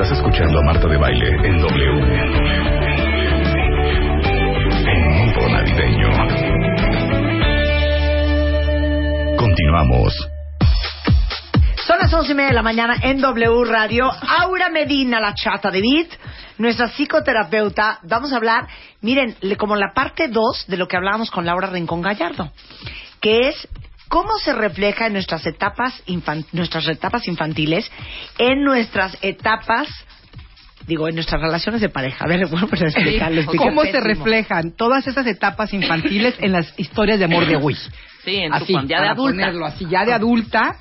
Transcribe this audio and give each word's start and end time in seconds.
Estás 0.00 0.16
escuchando 0.16 0.60
a 0.60 0.62
Marta 0.62 0.86
de 0.86 0.96
Baile 0.96 1.28
en 1.42 1.58
W. 1.58 1.90
En 4.86 5.08
modo 5.16 5.48
navideño. 5.48 6.08
Continuamos. 9.36 10.14
Son 11.84 11.98
las 11.98 12.14
once 12.14 12.30
y 12.30 12.34
media 12.36 12.50
de 12.50 12.54
la 12.54 12.62
mañana 12.62 12.94
en 13.02 13.20
W 13.20 13.64
Radio. 13.64 14.08
Aura 14.38 14.68
Medina, 14.68 15.18
la 15.18 15.34
chata 15.34 15.72
de 15.72 15.80
Beat, 15.80 16.10
nuestra 16.58 16.86
psicoterapeuta. 16.90 17.98
Vamos 18.04 18.32
a 18.32 18.36
hablar, 18.36 18.68
miren, 19.00 19.34
como 19.58 19.74
la 19.74 19.92
parte 19.94 20.28
2 20.28 20.66
de 20.68 20.76
lo 20.76 20.86
que 20.86 20.96
hablábamos 20.96 21.32
con 21.32 21.44
Laura 21.44 21.70
Rincón 21.70 22.02
Gallardo, 22.02 22.52
que 23.20 23.48
es 23.48 23.68
cómo 24.08 24.36
se 24.38 24.52
refleja 24.52 25.06
en 25.06 25.12
nuestras 25.14 25.46
etapas, 25.46 26.02
infan- 26.06 26.46
nuestras 26.52 26.86
etapas 26.88 27.26
infantiles, 27.28 27.90
en 28.38 28.64
nuestras 28.64 29.16
etapas, 29.22 29.88
digo, 30.86 31.08
en 31.08 31.14
nuestras 31.14 31.40
relaciones 31.40 31.80
de 31.80 31.88
pareja. 31.88 32.24
A 32.24 32.28
ver, 32.28 32.46
bueno, 32.50 32.66
pues 32.68 32.82
explicarles. 32.82 33.46
¿Cómo 33.46 33.82
se 33.84 34.00
reflejan 34.00 34.72
todas 34.76 35.06
esas 35.06 35.26
etapas 35.26 35.72
infantiles 35.74 36.34
en 36.40 36.52
las 36.52 36.72
historias 36.78 37.18
de 37.18 37.26
amor 37.26 37.46
de 37.46 37.56
Wii? 37.56 37.76
Sí, 38.24 38.36
en 38.36 38.50
tu 38.50 38.56
Así, 38.56 38.72
cuan- 38.72 38.88
ya 38.88 38.96
de 38.96 39.02
para 39.02 39.12
adulta. 39.12 39.36
ponerlo 39.36 39.66
así, 39.66 39.86
ya 39.88 40.04
de 40.04 40.12
adulta, 40.12 40.76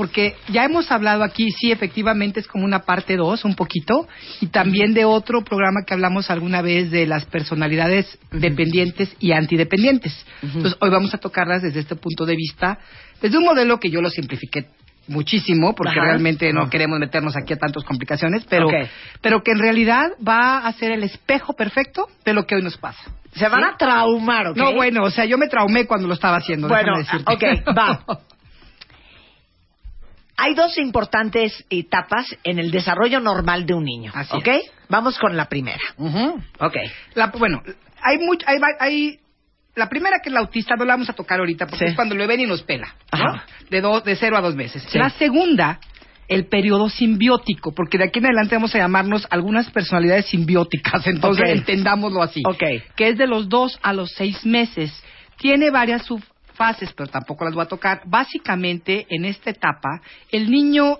porque 0.00 0.34
ya 0.48 0.64
hemos 0.64 0.90
hablado 0.90 1.22
aquí, 1.22 1.50
sí, 1.50 1.70
efectivamente 1.70 2.40
es 2.40 2.46
como 2.46 2.64
una 2.64 2.78
parte 2.78 3.18
2, 3.18 3.44
un 3.44 3.54
poquito, 3.54 4.08
y 4.40 4.46
también 4.46 4.94
de 4.94 5.04
otro 5.04 5.44
programa 5.44 5.82
que 5.86 5.92
hablamos 5.92 6.30
alguna 6.30 6.62
vez 6.62 6.90
de 6.90 7.06
las 7.06 7.26
personalidades 7.26 8.18
dependientes 8.30 9.14
y 9.20 9.32
antidependientes. 9.32 10.24
Entonces, 10.42 10.74
hoy 10.80 10.88
vamos 10.88 11.12
a 11.12 11.18
tocarlas 11.18 11.60
desde 11.60 11.80
este 11.80 11.96
punto 11.96 12.24
de 12.24 12.34
vista, 12.34 12.78
desde 13.20 13.36
un 13.36 13.44
modelo 13.44 13.78
que 13.78 13.90
yo 13.90 14.00
lo 14.00 14.08
simplifiqué 14.08 14.68
muchísimo, 15.06 15.74
porque 15.74 15.98
Ajá. 15.98 16.06
realmente 16.12 16.50
no 16.54 16.62
Ajá. 16.62 16.70
queremos 16.70 16.98
meternos 16.98 17.36
aquí 17.36 17.52
a 17.52 17.58
tantas 17.58 17.84
complicaciones, 17.84 18.46
pero, 18.48 18.68
pero 19.20 19.42
que 19.42 19.50
en 19.50 19.58
realidad 19.58 20.12
va 20.26 20.66
a 20.66 20.72
ser 20.72 20.92
el 20.92 21.02
espejo 21.02 21.52
perfecto 21.52 22.08
de 22.24 22.32
lo 22.32 22.46
que 22.46 22.54
hoy 22.54 22.62
nos 22.62 22.78
pasa. 22.78 23.02
Se 23.32 23.46
van 23.50 23.64
a 23.64 23.76
traumar, 23.76 24.46
¿ok? 24.46 24.56
No, 24.56 24.72
bueno, 24.72 25.02
o 25.02 25.10
sea, 25.10 25.26
yo 25.26 25.36
me 25.36 25.48
traumé 25.48 25.84
cuando 25.84 26.08
lo 26.08 26.14
estaba 26.14 26.38
haciendo. 26.38 26.68
Bueno, 26.68 26.94
ok, 27.26 27.44
va. 27.76 28.02
Hay 30.42 30.54
dos 30.54 30.78
importantes 30.78 31.64
etapas 31.68 32.26
en 32.44 32.58
el 32.58 32.70
desarrollo 32.70 33.20
normal 33.20 33.66
de 33.66 33.74
un 33.74 33.84
niño, 33.84 34.10
Así 34.14 34.34
¿ok? 34.36 34.48
Vamos 34.88 35.18
con 35.18 35.36
la 35.36 35.48
primera. 35.48 35.78
Ujú. 35.98 36.42
Ok. 36.60 36.76
La- 37.14 37.26
bueno, 37.28 37.62
hay, 38.02 38.16
much- 38.18 38.44
hay, 38.46 38.58
hay- 38.80 39.18
la 39.76 39.88
primera 39.88 40.16
que 40.22 40.30
es 40.30 40.32
la 40.32 40.40
autista, 40.40 40.76
no 40.76 40.84
la 40.84 40.94
vamos 40.94 41.10
a 41.10 41.12
tocar 41.12 41.38
ahorita 41.40 41.66
porque 41.66 41.84
Sí. 41.84 41.90
es 41.90 41.94
cuando 41.96 42.14
lo 42.14 42.26
ven 42.26 42.40
y 42.40 42.46
nos 42.46 42.62
pela, 42.62 42.94
¿no? 43.12 43.18
Ajá. 43.18 43.44
De 43.68 43.80
dos, 43.80 44.02
de 44.04 44.16
cero 44.16 44.36
a 44.36 44.40
dos 44.40 44.54
meses. 44.56 44.82
Sí. 44.88 44.98
La 44.98 45.10
segunda, 45.10 45.78
el 46.26 46.46
periodo 46.46 46.88
simbiótico, 46.88 47.72
porque 47.74 47.98
de 47.98 48.04
aquí 48.04 48.18
en 48.20 48.26
adelante 48.26 48.54
vamos 48.56 48.74
a 48.74 48.78
llamarnos 48.78 49.26
algunas 49.30 49.70
personalidades 49.70 50.26
simbióticas, 50.26 51.06
entonces 51.06 51.44
Ok. 51.44 51.56
entendámoslo 51.58 52.22
así. 52.22 52.42
Ok. 52.46 52.62
Que 52.96 53.08
es 53.10 53.18
de 53.18 53.26
los 53.26 53.48
dos 53.48 53.78
a 53.82 53.92
los 53.92 54.10
seis 54.16 54.44
meses. 54.46 54.90
Tiene 55.38 55.70
varias 55.70 56.10
subfases, 56.60 56.92
pero 56.92 57.08
tampoco 57.08 57.44
las 57.44 57.54
voy 57.54 57.62
a 57.62 57.68
tocar. 57.68 58.02
Básicamente, 58.04 59.06
en 59.08 59.24
esta 59.24 59.50
etapa, 59.50 60.00
el 60.30 60.50
niño, 60.50 60.98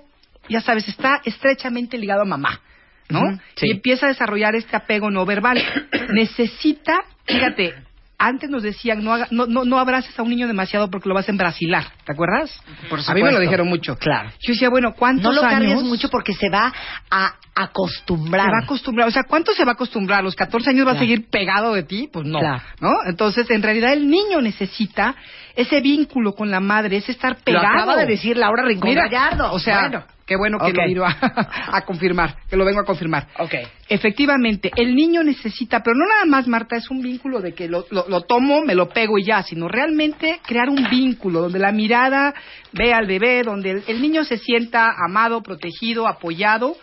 ya 0.49 0.61
sabes, 0.61 0.89
está 0.89 1.21
estrechamente 1.25 1.99
ligado 1.99 2.23
a 2.23 2.25
mamá. 2.25 2.61
¿no? 3.09 3.21
Sí. 3.57 3.67
Y 3.67 3.71
empieza 3.73 4.07
a 4.07 4.11
desarrollar 4.11 4.55
este 4.55 4.77
apego 4.77 5.11
no 5.11 5.27
verbal. 5.27 5.61
Necesita, 6.13 7.05
fíjate, 7.27 7.75
antes 8.23 8.51
nos 8.51 8.63
decían 8.63 9.03
no, 9.03 9.15
haga- 9.15 9.29
no, 9.31 9.47
no, 9.47 9.65
no 9.65 9.79
abraces 9.79 10.17
a 10.19 10.23
un 10.23 10.29
niño 10.29 10.47
demasiado 10.47 10.91
porque 10.91 11.09
lo 11.09 11.15
vas 11.15 11.27
a 11.27 11.33
embrasilar, 11.33 11.85
¿te 12.05 12.13
acuerdas? 12.13 12.53
Por 12.91 13.01
a 13.07 13.15
mí 13.15 13.23
me 13.23 13.33
lo 13.33 13.41
dijeron 13.41 13.67
mucho. 13.67 13.97
Claro. 13.97 14.31
Yo 14.41 14.53
decía, 14.53 14.69
bueno, 14.69 14.93
¿cuántos 14.95 15.25
No 15.25 15.33
lo 15.33 15.41
cargues 15.41 15.71
años 15.73 15.83
mucho 15.85 16.09
porque 16.11 16.35
se 16.35 16.51
va 16.51 16.73
a 17.11 17.35
acostumbrar. 17.55 18.47
se 18.47 18.53
va 18.53 18.59
a 18.59 18.65
acostumbrar? 18.65 19.09
O 19.09 19.11
sea, 19.11 19.25
¿cuánto 19.25 19.53
se 19.55 19.65
va 19.65 19.73
a 19.73 19.75
acostumbrar? 19.75 20.21
¿A 20.21 20.23
los 20.23 20.35
14 20.37 20.71
años 20.71 20.87
va 20.87 20.93
a 20.93 20.99
seguir 20.99 21.29
pegado 21.31 21.75
de 21.75 21.83
ti? 21.83 22.09
Pues 22.13 22.27
no, 22.27 22.39
Claro. 22.41 22.63
¿no? 22.81 22.93
Entonces, 23.07 23.51
en 23.51 23.63
realidad 23.63 23.93
el 23.93 24.09
niño 24.09 24.41
necesita 24.41 25.15
ese 25.57 25.81
vínculo 25.81 26.35
con 26.35 26.51
la 26.51 26.61
madre, 26.61 26.99
ese 26.99 27.13
estar 27.13 27.33
Lo 27.33 27.45
pegado. 27.45 27.67
acaba 27.67 27.97
de 27.97 28.07
decir 28.07 28.37
Laura 28.37 28.65
Rincón 28.65 28.89
Mira, 28.91 29.05
Gallardo. 29.09 29.53
O 29.53 29.59
sea, 29.59 29.81
Bueno. 29.81 30.05
Qué 30.31 30.37
bueno 30.37 30.59
que 30.61 30.73
lo 30.73 30.87
vino 30.87 31.05
a, 31.05 31.11
a 31.73 31.81
confirmar, 31.85 32.37
que 32.49 32.57
lo 32.57 32.65
vengo 32.65 32.79
a 32.79 32.85
confirmar. 32.85 33.27
Ok. 33.41 33.53
Efectivamente, 33.89 34.71
el 34.77 34.95
niño 34.95 35.25
necesita, 35.25 35.83
pero 35.83 35.97
no 35.97 36.07
nada 36.07 36.25
más, 36.25 36.47
Marta, 36.47 36.77
es 36.77 36.89
un 36.89 37.03
vínculo 37.03 37.41
de 37.41 37.53
que 37.53 37.67
lo, 37.69 37.85
lo- 37.91 38.07
lo 38.09 38.21
tomo, 38.21 38.63
me 38.65 38.77
lo 38.77 38.89
pego 38.91 39.19
y 39.19 39.25
ya, 39.25 39.43
sino 39.43 39.67
realmente 39.67 40.39
crear 40.47 40.69
un 40.69 40.89
vínculo 40.89 41.41
donde 41.41 41.59
la 41.59 41.73
mirada 41.73 42.33
ve 42.73 42.95
al 42.95 43.09
bebé, 43.09 43.43
donde 43.43 43.71
el, 43.73 43.83
el 43.89 44.01
niño 44.01 44.23
se 44.23 44.39
sienta 44.39 44.95
amado, 45.05 45.43
protegido, 45.43 46.07
apoyado 46.07 46.77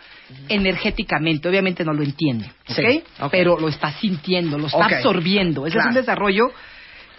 energéticamente. 0.48 1.48
Obviamente 1.48 1.84
no 1.84 1.94
lo 1.94 2.02
entiende, 2.02 2.46
¿ok? 2.68 2.76
Sí, 2.76 3.02
ok. 3.20 3.30
Pero 3.30 3.58
lo 3.58 3.68
está 3.68 3.92
sintiendo, 3.92 4.58
lo 4.58 4.66
está 4.66 4.84
absorbiendo. 4.84 5.66
Ese 5.66 5.74
Claro. 5.76 5.88
es 5.90 5.96
un 5.96 6.00
desarrollo 6.02 6.48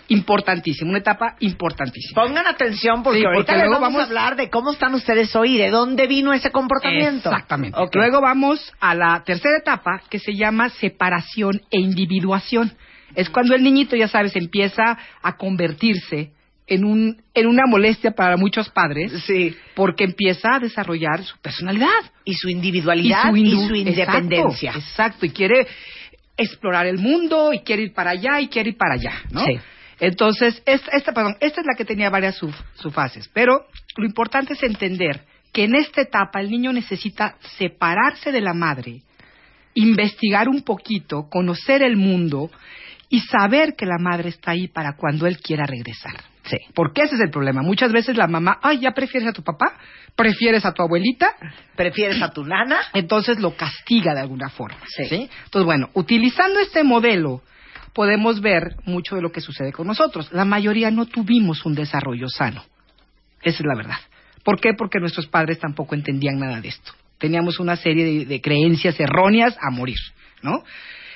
importantísimo, 0.09 0.89
una 0.89 0.99
etapa 0.99 1.35
importantísima. 1.39 2.21
Pongan 2.21 2.45
atención 2.47 3.03
porque 3.03 3.19
Sí, 3.19 3.25
ahorita 3.25 3.43
porque 3.45 3.57
les 3.59 3.67
luego 3.67 3.81
vamos, 3.81 4.01
a 4.01 4.05
hablar 4.05 4.35
de 4.35 4.49
cómo 4.49 4.71
están 4.73 4.93
ustedes 4.95 5.35
hoy, 5.35 5.57
de 5.57 5.69
dónde 5.69 6.07
vino 6.07 6.33
ese 6.33 6.51
comportamiento. 6.51 7.29
Exactamente. 7.29 7.77
Luego 7.93 8.19
vamos 8.21 8.73
a 8.79 8.95
la 8.95 9.23
tercera 9.23 9.57
etapa 9.59 10.01
que 10.09 10.19
se 10.19 10.33
llama 10.35 10.69
separación 10.69 11.61
e 11.71 11.79
individuación. 11.79 12.73
Es 13.15 13.29
cuando 13.29 13.55
el 13.55 13.63
niñito, 13.63 13.95
ya 13.95 14.07
sabes, 14.07 14.35
empieza 14.35 14.97
a 15.21 15.37
convertirse 15.37 16.31
en, 16.67 16.85
un, 16.85 17.21
en 17.33 17.47
una 17.47 17.63
molestia 17.67 18.11
para 18.11 18.37
muchos 18.37 18.69
padres 18.69 19.11
Sí. 19.25 19.55
porque 19.75 20.03
empieza 20.03 20.55
a 20.55 20.59
desarrollar 20.59 21.23
su 21.23 21.37
personalidad. 21.39 21.87
Y 22.25 22.35
su 22.35 22.49
individualidad 22.49 23.33
y 23.33 23.51
su, 23.51 23.73
indu- 23.73 23.77
independencia. 23.77 24.69
Exacto, 24.71 24.89
exacto, 24.91 25.25
y 25.25 25.29
quiere 25.31 25.67
explorar 26.37 26.85
el 26.87 26.97
mundo 26.99 27.51
y 27.53 27.59
quiere 27.59 27.83
ir 27.83 27.93
para 27.93 28.11
allá 28.11 28.39
y 28.39 28.47
quiere 28.47 28.69
ir 28.69 28.77
para 28.77 28.93
allá, 28.93 29.13
¿no? 29.31 29.43
Sí. 29.45 29.59
Entonces, 29.99 30.61
esta, 30.65 30.91
esta, 30.91 31.13
perdón, 31.13 31.35
esta 31.39 31.61
es 31.61 31.67
la 31.67 31.75
que 31.75 31.85
tenía 31.85 32.09
varias 32.09 32.35
sub, 32.35 32.53
subfases, 32.75 33.29
pero 33.33 33.65
lo 33.97 34.05
importante 34.05 34.53
es 34.53 34.63
entender 34.63 35.25
que 35.51 35.63
en 35.65 35.75
esta 35.75 36.01
etapa 36.01 36.39
el 36.41 36.49
niño 36.49 36.71
necesita 36.71 37.35
separarse 37.57 38.31
de 38.31 38.41
la 38.41 38.53
madre, 38.53 39.01
investigar 39.73 40.47
un 40.47 40.61
poquito, 40.61 41.27
conocer 41.29 41.81
el 41.81 41.97
mundo 41.97 42.49
y 43.09 43.21
saber 43.21 43.75
que 43.75 43.85
la 43.85 43.97
madre 43.99 44.29
está 44.29 44.51
ahí 44.51 44.67
para 44.67 44.95
cuando 44.95 45.25
él 45.25 45.39
quiera 45.39 45.65
regresar. 45.65 46.13
Sí. 46.43 46.57
Porque 46.73 47.03
ese 47.03 47.15
es 47.15 47.21
el 47.21 47.29
problema. 47.29 47.61
Muchas 47.61 47.91
veces 47.91 48.17
la 48.17 48.27
mamá, 48.27 48.59
ay, 48.61 48.79
ya 48.79 48.91
prefieres 48.91 49.29
a 49.29 49.33
tu 49.33 49.43
papá, 49.43 49.77
prefieres 50.15 50.65
a 50.65 50.73
tu 50.73 50.81
abuelita, 50.81 51.35
¿Prefieres 51.75 52.21
a 52.21 52.31
tu 52.31 52.43
nana? 52.43 52.79
entonces 52.93 53.39
lo 53.39 53.55
castiga 53.55 54.13
de 54.13 54.21
alguna 54.21 54.49
forma. 54.49 54.79
Sí. 54.87 55.29
Entonces, 55.45 55.65
bueno, 55.65 55.89
utilizando 55.93 56.59
este 56.59 56.83
modelo 56.83 57.41
podemos 57.93 58.41
ver 58.41 58.75
mucho 58.85 59.15
de 59.15 59.21
lo 59.21 59.31
que 59.31 59.41
sucede 59.41 59.71
con 59.71 59.87
nosotros. 59.87 60.31
La 60.31 60.45
mayoría 60.45 60.91
no 60.91 61.05
tuvimos 61.05 61.65
un 61.65 61.75
desarrollo 61.75 62.27
sano. 62.29 62.63
Esa 63.41 63.59
es 63.59 63.65
la 63.65 63.75
verdad. 63.75 63.99
¿Por 64.43 64.59
qué? 64.59 64.73
Porque 64.77 64.99
nuestros 64.99 65.27
padres 65.27 65.59
tampoco 65.59 65.95
entendían 65.95 66.39
nada 66.39 66.61
de 66.61 66.69
esto. 66.69 66.91
Teníamos 67.17 67.59
una 67.59 67.75
serie 67.75 68.05
de, 68.05 68.25
de 68.25 68.41
creencias 68.41 68.99
erróneas 68.99 69.57
a 69.61 69.69
morir, 69.71 69.97
¿no? 70.41 70.63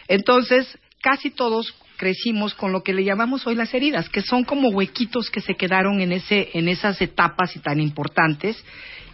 Entonces, 0.07 0.77
casi 1.01 1.29
todos 1.31 1.73
crecimos 1.97 2.53
con 2.53 2.71
lo 2.71 2.83
que 2.83 2.93
le 2.93 3.03
llamamos 3.03 3.47
hoy 3.47 3.55
las 3.55 3.73
heridas, 3.73 4.09
que 4.09 4.21
son 4.21 4.43
como 4.43 4.69
huequitos 4.69 5.29
que 5.29 5.41
se 5.41 5.55
quedaron 5.55 6.01
en 6.01 6.11
ese 6.11 6.49
en 6.53 6.67
esas 6.67 7.01
etapas 7.01 7.55
y 7.55 7.59
tan 7.59 7.79
importantes 7.79 8.61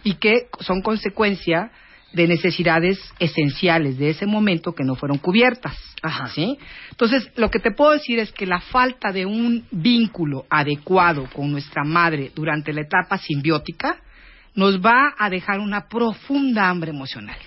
y 0.02 0.14
que 0.14 0.48
son 0.60 0.80
consecuencia 0.82 1.70
de 2.12 2.26
necesidades 2.26 2.98
esenciales 3.18 3.98
de 3.98 4.10
ese 4.10 4.26
momento 4.26 4.74
que 4.74 4.84
no 4.84 4.96
fueron 4.96 5.18
cubiertas. 5.18 5.76
Ajá. 6.02 6.28
¿sí? 6.28 6.58
Entonces, 6.90 7.30
lo 7.36 7.50
que 7.50 7.60
te 7.60 7.70
puedo 7.70 7.92
decir 7.92 8.18
es 8.18 8.32
que 8.32 8.46
la 8.46 8.60
falta 8.60 9.12
de 9.12 9.26
un 9.26 9.64
vínculo 9.70 10.46
adecuado 10.50 11.28
con 11.32 11.52
nuestra 11.52 11.84
madre 11.84 12.32
durante 12.34 12.72
la 12.72 12.82
etapa 12.82 13.18
simbiótica 13.18 13.98
nos 14.54 14.80
va 14.80 15.14
a 15.16 15.30
dejar 15.30 15.60
una 15.60 15.88
profunda 15.88 16.68
hambre 16.68 16.90
emocional. 16.90 17.38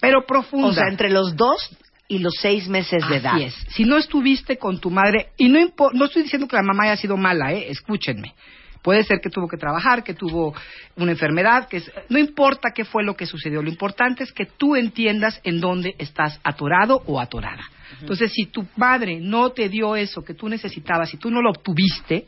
Pero 0.00 0.24
profunda. 0.26 0.68
O 0.68 0.72
sea, 0.72 0.88
entre 0.88 1.10
los 1.10 1.36
dos 1.36 1.70
y 2.06 2.18
los 2.20 2.34
seis 2.40 2.68
meses 2.68 3.06
de 3.08 3.16
edad. 3.16 3.38
Es. 3.38 3.54
Si 3.70 3.84
no 3.84 3.98
estuviste 3.98 4.56
con 4.56 4.80
tu 4.80 4.90
madre, 4.90 5.28
y 5.36 5.48
no, 5.48 5.58
no 5.92 6.04
estoy 6.06 6.22
diciendo 6.22 6.48
que 6.48 6.56
la 6.56 6.62
mamá 6.62 6.84
haya 6.84 6.96
sido 6.96 7.16
mala, 7.16 7.52
¿eh? 7.52 7.66
escúchenme. 7.68 8.34
Puede 8.82 9.02
ser 9.02 9.20
que 9.20 9.30
tuvo 9.30 9.48
que 9.48 9.56
trabajar, 9.56 10.04
que 10.04 10.14
tuvo 10.14 10.54
una 10.96 11.12
enfermedad, 11.12 11.68
que 11.68 11.82
no 12.08 12.18
importa 12.18 12.70
qué 12.74 12.84
fue 12.84 13.04
lo 13.04 13.14
que 13.14 13.26
sucedió, 13.26 13.62
lo 13.62 13.68
importante 13.68 14.24
es 14.24 14.32
que 14.32 14.46
tú 14.46 14.76
entiendas 14.76 15.40
en 15.44 15.60
dónde 15.60 15.94
estás 15.98 16.40
atorado 16.44 17.02
o 17.06 17.20
atorada. 17.20 17.64
Entonces, 18.00 18.32
si 18.32 18.46
tu 18.46 18.66
madre 18.76 19.18
no 19.20 19.50
te 19.50 19.68
dio 19.68 19.96
eso 19.96 20.22
que 20.22 20.34
tú 20.34 20.48
necesitabas, 20.48 21.10
si 21.10 21.16
tú 21.16 21.30
no 21.30 21.42
lo 21.42 21.50
obtuviste, 21.50 22.26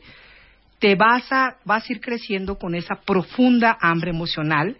te 0.79 0.95
vas 0.95 1.31
a, 1.31 1.57
vas 1.63 1.87
a 1.87 1.93
ir 1.93 2.01
creciendo 2.01 2.57
con 2.57 2.73
esa 2.73 2.95
profunda 2.95 3.77
hambre 3.79 4.09
emocional. 4.09 4.77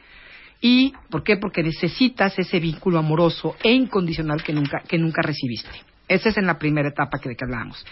¿Y 0.60 0.94
por 1.10 1.24
qué? 1.24 1.38
Porque 1.38 1.64
necesitas 1.64 2.38
ese 2.38 2.60
vínculo 2.60 3.00
amoroso 3.00 3.56
e 3.64 3.72
incondicional 3.72 4.44
que 4.44 4.52
nunca, 4.52 4.82
que 4.88 4.98
nunca 4.98 5.22
recibiste. 5.22 5.70
Esa 6.08 6.30
es 6.30 6.38
en 6.38 6.48
la 6.48 6.58
primera 6.58 6.90
etapa 6.90 7.20
que 7.20 7.30
de 7.30 7.36
que 7.36 7.46
hablamos. 7.46 7.86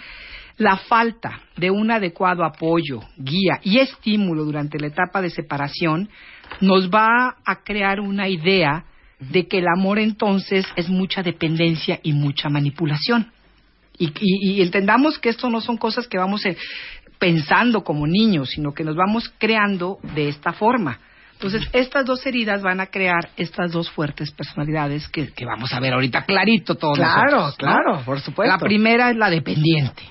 La 0.58 0.78
falta 0.78 1.42
de 1.56 1.72
un 1.72 1.92
adecuado 1.92 2.44
apoyo, 2.44 3.02
guía 3.18 3.60
y 3.64 3.80
estímulo 3.80 4.44
durante 4.44 4.80
la 4.80 4.88
etapa 4.88 5.22
de 5.22 5.30
separación 5.30 6.10
nos 6.62 6.90
va 6.90 7.38
a 7.46 7.64
crear 7.64 8.00
una 8.00 8.28
idea 8.28 8.86
de 9.20 9.48
que 9.48 9.60
el 9.60 9.68
amor 9.68 10.00
entonces 10.00 10.66
es 10.76 10.90
mucha 10.90 11.22
dependencia 11.22 12.00
y 12.04 12.14
mucha 12.14 12.50
manipulación. 12.50 13.32
Y, 13.98 14.14
y, 14.22 14.62
entendamos 14.62 15.20
que 15.20 15.30
esto 15.30 15.50
no 15.50 15.60
son 15.60 15.76
cosas 15.76 16.08
que 16.08 16.18
vamos 16.18 16.46
eh, 16.46 16.56
pensando 17.20 17.84
como 17.84 18.08
niños, 18.08 18.50
sino 18.50 18.74
que 18.74 18.86
nos 18.86 18.96
vamos 18.96 19.32
creando 19.38 20.00
de 20.16 20.30
esta 20.30 20.54
forma. 20.54 21.00
Entonces, 21.34 21.70
estas 21.72 22.06
dos 22.06 22.26
heridas 22.26 22.62
van 22.62 22.82
a 22.82 22.88
crear 22.88 23.30
estas 23.38 23.72
dos 23.72 23.90
fuertes 23.90 24.32
personalidades 24.32 25.08
que, 25.08 25.32
vamos 25.46 25.72
a 25.72 25.80
ver 25.80 25.94
ahorita 25.94 26.24
clarito 26.26 26.76
todos 26.76 26.98
Claro, 26.98 27.54
claro, 27.58 28.02
por 28.04 28.20
supuesto. 28.20 28.54
La 28.54 28.60
primera 28.60 29.10
es 29.10 29.16
la 29.16 29.30
dependiente. 29.30 30.04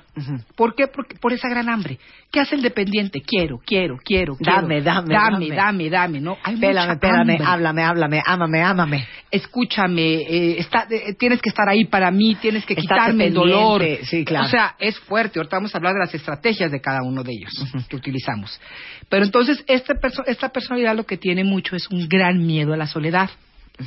¿Por 0.56 0.74
qué? 0.74 0.86
Porque, 0.86 1.16
por 1.16 1.32
esa 1.32 1.48
gran 1.48 1.68
hambre. 1.68 1.98
¿Qué 2.30 2.40
hace 2.40 2.56
el 2.56 2.62
dependiente? 2.62 3.22
Quiero, 3.22 3.58
quiero, 3.64 3.96
quiero, 4.04 4.36
dame, 4.40 4.82
Dame, 4.82 5.14
dame, 5.14 5.48
dame, 5.48 5.90
dame, 5.90 6.20
¿no? 6.20 6.36
Hay 6.42 6.54
espérame, 6.54 6.92
espérame, 6.92 7.38
háblame, 7.42 7.82
háblame, 7.82 8.22
ámame, 8.24 8.62
ámame. 8.62 9.06
Escúchame, 9.30 10.14
eh, 10.14 10.58
eh, 10.60 11.14
tienes 11.18 11.40
que 11.40 11.48
estar 11.48 11.68
ahí 11.68 11.86
para 11.86 12.10
mí, 12.10 12.34
tienes 12.34 12.64
que 12.66 12.76
quitarme 12.76 13.26
el 13.26 13.34
dolor. 13.34 13.82
Sí, 14.02 14.24
claro. 14.24 14.46
O 14.46 14.48
sea, 14.48 14.74
es 14.78 14.98
fuerte. 15.00 15.38
Ahorita 15.38 15.56
vamos 15.56 15.74
a 15.74 15.78
hablar 15.78 15.94
de 15.94 16.00
las 16.00 16.14
estrategias 16.14 16.70
de 16.70 16.80
cada 16.80 17.02
uno 17.02 17.22
de 17.22 17.32
ellos 17.32 17.52
que 17.88 17.96
utilizamos. 17.96 18.60
Pero 19.08 19.24
entonces, 19.24 19.64
este 19.66 19.94
esta 20.26 20.48
personalidad 20.50 20.94
lo 20.94 21.06
que 21.06 21.16
tiene 21.16 21.44
mucho 21.44 21.76
es 21.76 21.88
un 21.90 22.08
gran 22.08 22.46
miedo 22.46 22.74
a 22.74 22.76
la 22.76 22.86
soledad. 22.86 23.30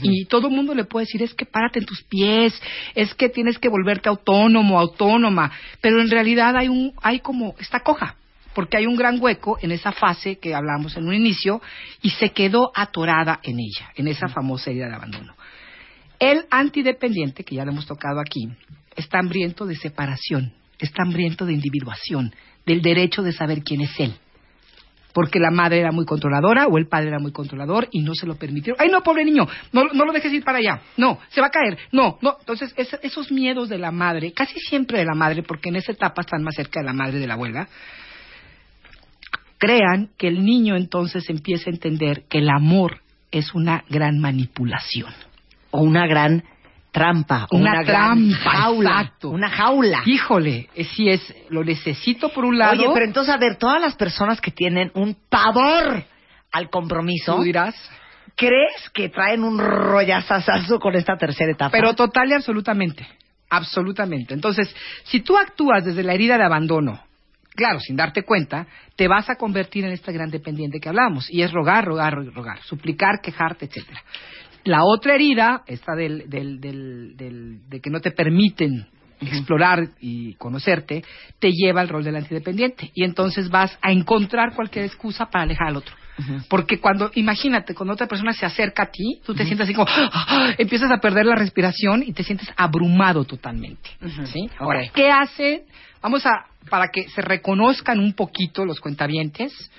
Y 0.02 0.26
todo 0.26 0.48
el 0.48 0.54
mundo 0.54 0.74
le 0.74 0.86
puede 0.86 1.06
decir, 1.06 1.22
es 1.22 1.34
que 1.34 1.46
párate 1.46 1.80
en 1.80 1.86
tus 1.86 2.04
pies, 2.04 2.60
es 2.96 3.14
que 3.14 3.30
tienes 3.30 3.58
que 3.58 3.70
volverte 3.70 4.08
autónomo, 4.08 4.80
autónoma, 4.80 5.52
pero 5.82 6.02
en 6.02 6.10
realidad 6.10 6.56
hay 6.56 6.70
un, 6.70 6.94
hay 7.02 7.20
como, 7.20 7.56
está 7.60 7.82
coja, 7.82 8.16
porque 8.54 8.78
hay 8.78 8.86
un 8.86 8.96
gran 8.96 9.22
hueco 9.22 9.58
en 9.62 9.72
esa 9.72 9.92
fase 9.92 10.38
que 10.38 10.56
hablamos 10.56 10.96
en 10.96 11.08
un 11.08 11.14
inicio 11.14 11.62
y 12.02 12.12
se 12.12 12.30
quedó 12.30 12.72
atorada 12.74 13.40
en 13.44 13.60
ella, 13.60 13.90
en 13.96 14.08
esa 14.08 14.30
famosa 14.30 14.70
herida 14.70 14.88
de 14.88 14.96
abandono. 14.96 15.36
El 16.20 16.46
antidependiente, 16.52 17.44
que 17.44 17.56
ya 17.56 17.66
lo 17.66 17.72
hemos 17.72 17.86
tocado 17.86 18.20
aquí, 18.22 18.48
está 18.96 19.20
hambriento 19.20 19.66
de 19.66 19.76
separación, 19.76 20.54
está 20.80 21.04
hambriento 21.04 21.46
de 21.46 21.54
individuación, 21.54 22.34
del 22.66 22.82
derecho 22.82 23.24
de 23.24 23.34
saber 23.34 23.64
quién 23.64 23.82
es 23.82 24.00
él 24.00 24.14
porque 25.14 25.40
la 25.40 25.52
madre 25.52 25.80
era 25.80 25.92
muy 25.92 26.06
controladora 26.06 26.68
o 26.68 26.78
el 26.78 26.88
padre 26.88 27.10
era 27.10 27.20
muy 27.20 27.32
controlador 27.32 27.88
y 27.92 28.02
no 28.02 28.14
se 28.14 28.26
lo 28.26 28.36
permitieron. 28.36 28.80
¡Ay, 28.82 28.90
no, 28.90 29.02
pobre 29.02 29.26
niño! 29.26 29.48
No, 29.72 29.86
no 29.94 30.06
lo 30.06 30.14
dejes 30.14 30.34
ir 30.34 30.44
para 30.44 30.60
allá. 30.60 30.82
No, 30.98 31.20
se 31.30 31.42
va 31.42 31.48
a 31.48 31.52
caer. 31.52 31.78
No, 31.92 32.18
no. 32.22 32.38
Entonces, 32.40 32.74
esos 32.78 33.32
miedos 33.32 33.70
de 33.70 33.78
la 33.78 33.92
madre, 33.92 34.32
casi 34.34 34.60
siempre 34.60 35.00
de 35.00 35.06
la 35.06 35.16
madre, 35.16 35.44
porque 35.44 35.70
en 35.70 35.78
esa 35.78 35.92
etapa 35.92 36.22
están 36.22 36.44
más 36.44 36.56
cerca 36.56 36.80
de 36.80 36.86
la 36.86 36.94
madre 36.94 37.20
de 37.20 37.28
la 37.28 37.34
abuela, 37.34 37.68
crean 39.58 40.10
que 40.18 40.28
el 40.28 40.44
niño 40.44 40.76
entonces 40.76 41.30
empieza 41.30 41.70
a 41.70 41.74
entender 41.74 42.24
que 42.28 42.40
el 42.40 42.50
amor 42.50 43.02
es 43.32 43.54
una 43.54 43.84
gran 43.90 44.20
manipulación. 44.20 45.14
O 45.72 45.82
una 45.82 46.06
gran 46.08 46.44
trampa, 46.92 47.48
una, 47.52 47.84
trampa, 47.84 48.36
jaula, 48.36 49.14
una 49.24 49.50
jaula. 49.50 50.04
Híjole, 50.06 50.70
eh, 50.76 50.84
si 50.84 51.10
es, 51.10 51.34
lo 51.50 51.64
necesito 51.64 52.30
por 52.30 52.46
un 52.46 52.58
lado. 52.58 52.74
Oye, 52.74 52.90
pero 52.94 53.06
entonces 53.06 53.34
a 53.34 53.38
ver, 53.38 53.56
todas 53.58 53.82
las 53.82 53.96
personas 53.96 54.42
que 54.42 54.52
tienen 54.52 54.92
un 54.94 55.16
pavor 55.30 56.04
al 56.52 56.70
compromiso, 56.70 57.38
tú 57.38 57.44
dirás, 57.44 57.76
¿crees 58.36 58.90
que 58.94 59.10
traen 59.10 59.44
un 59.44 59.58
rollazazazo 59.58 60.80
con 60.80 60.96
esta 60.96 61.16
tercera 61.16 61.52
etapa? 61.52 61.72
Pero 61.72 61.94
total 61.94 62.30
y 62.30 62.34
absolutamente, 62.34 63.08
absolutamente. 63.50 64.34
Entonces, 64.34 64.74
si 65.04 65.22
tú 65.22 65.38
actúas 65.38 65.86
desde 65.86 66.04
la 66.04 66.14
herida 66.14 66.38
de 66.38 66.44
abandono, 66.44 67.02
claro, 67.56 67.80
sin 67.80 67.96
darte 67.96 68.24
cuenta, 68.24 68.68
te 68.98 69.08
vas 69.08 69.30
a 69.30 69.36
convertir 69.36 69.86
en 69.86 69.92
esta 69.92 70.12
gran 70.12 70.30
dependiente 70.30 70.80
que 70.80 70.90
hablamos, 70.90 71.30
y 71.32 71.42
es 71.42 71.52
rogar, 71.52 71.86
rogar, 71.86 72.14
rogar, 72.34 72.62
suplicar, 72.64 73.22
quejarte, 73.22 73.66
etcétera. 73.66 74.04
La 74.64 74.84
otra 74.84 75.16
herida, 75.16 75.64
esta 75.68 75.96
del, 75.96 76.30
del, 76.30 76.60
del, 76.60 77.62
de 77.68 77.80
que 77.80 77.90
no 77.90 78.00
te 78.00 78.12
permiten 78.12 78.88
explorar 79.20 79.90
y 80.00 80.34
conocerte, 80.36 81.04
te 81.40 81.52
lleva 81.52 81.82
al 81.82 81.90
rol 81.90 82.04
del 82.04 82.16
antidependiente. 82.16 82.92
Y 82.94 83.04
entonces 83.04 83.50
vas 83.50 83.78
a 83.82 83.92
encontrar 83.92 84.56
cualquier 84.56 84.86
excusa 84.86 85.28
para 85.28 85.44
alejar 85.44 85.68
al 85.68 85.78
otro. 85.78 85.96
Porque 86.50 86.80
cuando, 86.80 87.10
imagínate, 87.16 87.74
cuando 87.74 87.94
otra 87.94 88.08
persona 88.08 88.32
se 88.34 88.46
acerca 88.46 88.84
a 88.84 88.92
ti, 88.92 89.22
tú 89.26 89.34
te 89.34 89.44
sientes 89.44 89.66
así 89.66 89.74
como, 89.74 89.88
¡ah! 89.90 90.54
empiezas 90.58 90.92
a 90.92 90.98
perder 90.98 91.26
la 91.26 91.36
respiración 91.36 92.04
y 92.06 92.14
te 92.14 92.24
sientes 92.24 92.48
abrumado 92.56 93.24
totalmente. 93.26 93.90
¿sí? 94.26 94.48
Ahora, 94.60 94.88
¿qué 94.94 95.10
hace? 95.10 95.66
Vamos 96.02 96.26
a, 96.26 96.46
para 96.70 96.90
que 96.90 97.10
se 97.10 97.22
reconozcan 97.22 98.00
un 98.00 98.14
poquito 98.14 98.66
los 98.66 98.80
cuentavientes, 98.80 99.72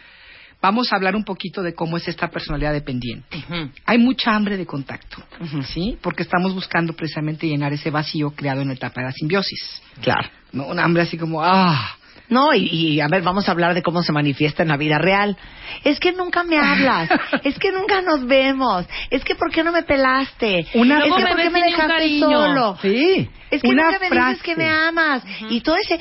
vamos 0.62 0.93
a 0.93 0.97
hablar 0.97 1.17
un 1.17 1.25
poquito 1.25 1.62
de 1.62 1.75
cómo 1.75 1.97
es 1.97 2.06
esta 2.09 2.29
personalidad 2.29 2.73
dependiente. 2.73 3.44
Hay 3.85 3.99
mucha 3.99 4.35
hambre 4.35 4.56
de 4.56 4.64
contacto, 4.64 5.23
¿sí? 5.64 5.99
Porque 6.00 6.23
estamos 6.23 6.55
buscando 6.55 6.94
precisamente 6.94 7.47
llenar 7.49 7.73
ese 7.73 7.91
vacío 7.91 8.31
creado 8.31 8.62
en 8.62 8.69
la 8.69 8.75
etapa 8.75 9.00
de 9.00 9.09
la 9.09 9.12
simbiosis. 9.12 9.82
Claro. 10.00 10.31
¿No? 10.53 10.69
Un 10.69 10.79
hambre 10.79 11.03
así 11.03 11.19
como, 11.19 11.43
ah, 11.43 11.97
no, 12.32 12.55
y, 12.55 13.00
a 13.00 13.08
ver, 13.08 13.23
vamos 13.23 13.46
a 13.49 13.52
hablar 13.52 13.75
de 13.75 13.82
cómo 13.82 14.02
se 14.02 14.12
manifiesta 14.12 14.62
en 14.62 14.70
la 14.70 14.79
vida 14.79 14.99
real. 14.99 15.37
Es 15.84 16.00
que 16.00 16.12
nunca 16.12 16.43
me 16.43 16.58
hablas, 16.58 17.11
es 17.44 17.58
que 17.58 17.70
nunca 17.70 18.00
nos 18.00 18.26
vemos, 18.26 18.87
es 19.11 19.23
que 19.23 19.34
¿por 19.34 19.50
qué 19.50 19.62
no 19.62 19.70
me 19.70 19.82
pelaste? 19.82 20.67
Una 20.75 20.99
es 21.00 21.05
que 21.05 21.26
¿por 21.26 21.37
qué 21.37 21.50
me 21.50 21.62
dejaste 21.62 22.19
solo? 22.19 22.79
Sí. 22.81 23.29
Es 23.50 23.61
que 23.61 23.69
nunca 23.69 23.99
me 24.00 24.08
dices 24.08 24.43
que 24.43 24.56
me 24.56 24.67
amas. 24.67 25.23
Y 25.50 25.61
todo 25.61 25.76
ese... 25.76 26.00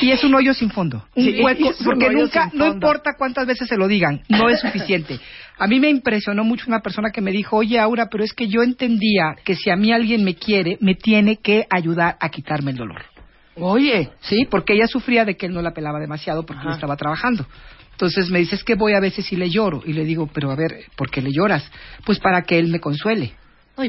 Y 0.00 0.10
es 0.10 0.24
un 0.24 0.34
hoyo 0.34 0.52
sin 0.54 0.70
fondo. 0.70 1.06
Un 1.14 1.44
hueco, 1.44 1.72
porque 1.84 2.10
nunca, 2.10 2.50
no 2.52 2.66
importa 2.66 3.12
cuántas 3.16 3.46
veces 3.46 3.68
se 3.68 3.76
lo 3.76 3.86
digan, 3.86 4.22
no 4.28 4.48
es 4.48 4.60
suficiente. 4.66 5.20
A 5.58 5.68
mí 5.68 5.78
me 5.78 5.88
impresionó 5.88 6.42
mucho 6.42 6.64
una 6.66 6.80
persona 6.80 7.10
que 7.10 7.20
me 7.20 7.30
dijo, 7.30 7.56
oye 7.56 7.78
Aura, 7.78 8.08
pero 8.10 8.24
es 8.24 8.32
que 8.32 8.48
yo 8.48 8.62
entendía 8.62 9.36
que 9.44 9.54
si 9.54 9.70
a 9.70 9.76
mí 9.76 9.92
alguien 9.92 10.24
me 10.24 10.34
quiere, 10.34 10.78
me 10.80 10.96
tiene 10.96 11.36
que 11.36 11.66
ayudar 11.70 12.16
a 12.20 12.28
quitarme 12.28 12.72
el 12.72 12.76
dolor. 12.76 13.15
Oye. 13.56 14.10
Sí, 14.20 14.46
porque 14.50 14.74
ella 14.74 14.86
sufría 14.86 15.24
de 15.24 15.36
que 15.36 15.46
él 15.46 15.54
no 15.54 15.62
la 15.62 15.72
pelaba 15.72 15.98
demasiado 15.98 16.44
porque 16.44 16.64
no 16.64 16.72
estaba 16.72 16.96
trabajando. 16.96 17.46
Entonces 17.92 18.30
me 18.30 18.40
dice, 18.40 18.56
es 18.56 18.64
que 18.64 18.74
voy 18.74 18.92
a 18.92 19.00
veces 19.00 19.32
y 19.32 19.36
le 19.36 19.48
lloro. 19.48 19.82
Y 19.86 19.94
le 19.94 20.04
digo, 20.04 20.28
pero 20.32 20.50
a 20.50 20.54
ver, 20.54 20.84
¿por 20.96 21.10
qué 21.10 21.22
le 21.22 21.32
lloras? 21.32 21.70
Pues 22.04 22.18
para 22.20 22.42
que 22.42 22.58
él 22.58 22.68
me 22.68 22.78
consuele. 22.78 23.32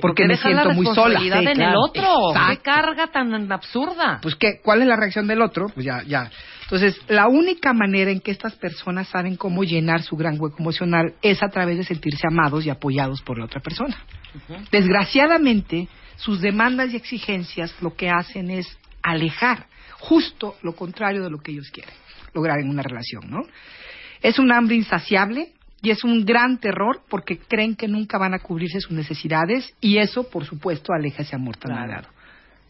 porque 0.02 0.26
me 0.26 0.38
siento 0.38 0.70
muy 0.72 0.86
sola. 0.86 1.20
Sí, 1.20 1.30
en 1.30 1.62
el 1.62 1.76
otro. 1.76 2.08
¿Qué 2.50 2.58
carga 2.58 3.08
tan 3.08 3.52
absurda? 3.52 4.20
Pues 4.22 4.36
¿qué, 4.36 4.62
¿cuál 4.64 4.82
es 4.82 4.88
la 4.88 4.96
reacción 4.96 5.28
del 5.28 5.42
otro? 5.42 5.68
Pues 5.74 5.86
ya, 5.86 6.04
ya. 6.04 6.32
Entonces, 6.64 6.98
la 7.10 7.28
única 7.28 7.74
manera 7.74 8.10
en 8.12 8.22
que 8.22 8.32
estas 8.32 8.56
personas 8.56 9.10
saben 9.10 9.36
cómo 9.36 9.64
llenar 9.64 10.02
su 10.02 10.16
gran 10.16 10.40
hueco 10.40 10.58
emocional 10.60 11.14
es 11.22 11.44
a 11.44 11.50
través 11.50 11.78
de 11.78 11.84
sentirse 11.84 12.28
amados 12.28 12.66
y 12.66 12.70
apoyados 12.70 13.22
por 13.22 13.38
la 13.38 13.46
otra 13.46 13.60
persona. 13.60 13.98
Desgraciadamente, 14.72 15.90
sus 16.16 16.42
demandas 16.42 16.94
y 16.94 16.96
exigencias 16.96 17.76
lo 17.82 17.96
que 17.96 18.10
hacen 18.10 18.52
es 18.52 18.78
alejar 19.10 19.68
justo 20.00 20.56
lo 20.62 20.76
contrario 20.76 21.24
de 21.24 21.30
lo 21.30 21.40
que 21.40 21.52
ellos 21.52 21.70
quieren 21.72 21.94
lograr 22.34 22.60
en 22.60 22.70
una 22.70 22.84
relación, 22.84 23.30
¿no? 23.30 23.42
Es 24.22 24.40
un 24.40 24.52
hambre 24.52 24.76
insaciable 24.76 25.54
y 25.82 25.92
es 25.92 26.04
un 26.04 26.26
gran 26.26 26.60
terror 26.60 27.02
porque 27.10 27.40
creen 27.40 27.76
que 27.76 27.88
nunca 27.88 28.18
van 28.18 28.34
a 28.34 28.40
cubrirse 28.40 28.80
sus 28.80 28.92
necesidades 28.92 29.74
y 29.82 29.98
eso, 29.98 30.30
por 30.30 30.46
supuesto, 30.46 30.94
aleja 30.94 31.24
ese 31.24 31.36
amor 31.36 31.58
tan 31.58 31.72
claro. 31.86 32.10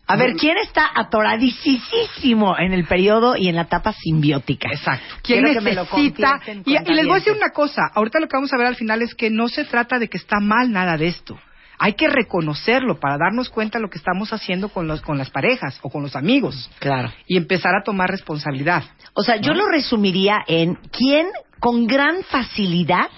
A 0.10 0.16
ver, 0.16 0.36
¿quién 0.36 0.56
está 0.58 0.90
atoradísimo 0.96 2.58
en 2.58 2.72
el 2.72 2.86
periodo 2.86 3.36
y 3.36 3.50
en 3.50 3.56
la 3.56 3.64
etapa 3.64 3.92
simbiótica? 3.92 4.70
Exacto. 4.72 5.16
¿Quién 5.22 5.44
necesita? 5.44 6.40
y, 6.66 6.78
y 6.78 6.94
les 6.94 7.06
voy 7.06 7.16
a 7.16 7.20
decir 7.20 7.34
una 7.34 7.50
cosa. 7.50 7.82
Ahorita 7.94 8.22
lo 8.22 8.30
que 8.30 8.38
vamos 8.38 8.54
a 8.54 8.58
ver 8.58 8.68
al 8.68 8.78
final 8.78 9.02
es 9.02 9.14
que 9.16 9.30
no 9.30 9.50
se 9.50 9.66
trata 9.66 10.00
de 10.00 10.08
que 10.08 10.16
está 10.16 10.40
mal 10.40 10.72
nada 10.72 10.96
de 10.96 11.08
esto 11.08 11.38
hay 11.80 11.94
que 11.94 12.08
reconocerlo 12.08 13.00
para 13.00 13.18
darnos 13.18 13.50
cuenta 13.50 13.78
de 13.78 13.84
lo 13.84 13.90
que 13.90 13.98
estamos 13.98 14.34
haciendo 14.34 14.70
con, 14.70 14.88
los, 14.88 15.02
con 15.02 15.18
las 15.18 15.30
parejas 15.30 15.80
o 15.82 15.90
con 15.90 16.04
los 16.04 16.16
amigos. 16.16 16.70
Claro. 16.80 17.12
Y 17.28 17.38
empezar 17.38 17.74
a 17.76 17.84
tomar 17.84 18.10
responsabilidad. 18.10 18.84
O 19.14 19.24
sea, 19.24 19.38
yo 19.38 19.54
lo 19.54 19.68
resumiría 19.68 20.44
en 20.48 20.76
quién 20.92 21.28
con 21.60 21.88
gran 21.88 22.24
facilidad 22.24 23.10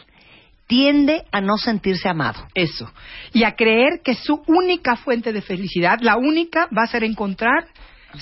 tiende 0.68 1.24
a 1.32 1.42
no 1.42 1.58
sentirse 1.58 2.08
amado. 2.08 2.48
Eso. 2.54 2.92
Y 3.34 3.44
a 3.44 3.56
creer 3.56 4.02
que 4.04 4.14
su 4.14 4.44
única 4.46 4.98
fuente 4.98 5.34
de 5.34 5.42
felicidad, 5.42 6.00
la 6.02 6.18
única, 6.18 6.68
va 6.76 6.84
a 6.84 6.88
ser 6.88 7.04
encontrar 7.04 7.66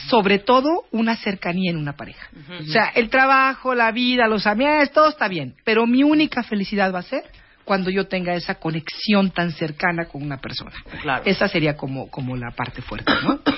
sobre 0.10 0.40
todo 0.40 0.86
una 0.92 1.16
cercanía 1.16 1.72
en 1.72 1.78
una 1.78 1.94
pareja. 1.94 2.28
O 2.62 2.66
sea, 2.66 2.92
el 2.96 3.10
trabajo, 3.10 3.74
la 3.74 3.92
vida, 3.92 4.28
los 4.28 4.46
amigos, 4.46 4.92
todo 4.92 5.10
está 5.10 5.28
bien, 5.28 5.56
pero 5.64 5.88
mi 5.88 6.04
única 6.04 6.44
felicidad 6.44 6.94
va 6.94 7.00
a 7.00 7.04
ser 7.04 7.24
cuando 7.68 7.90
yo 7.90 8.08
tenga 8.08 8.34
esa 8.34 8.56
conexión 8.56 9.30
tan 9.30 9.52
cercana 9.52 10.06
con 10.06 10.24
una 10.24 10.38
persona. 10.38 10.72
Claro. 11.02 11.24
Esa 11.26 11.50
sería 11.50 11.76
como, 11.76 12.10
como 12.10 12.38
la 12.38 12.52
parte 12.52 12.82
fuerte, 12.82 13.12
¿no? 13.24 13.40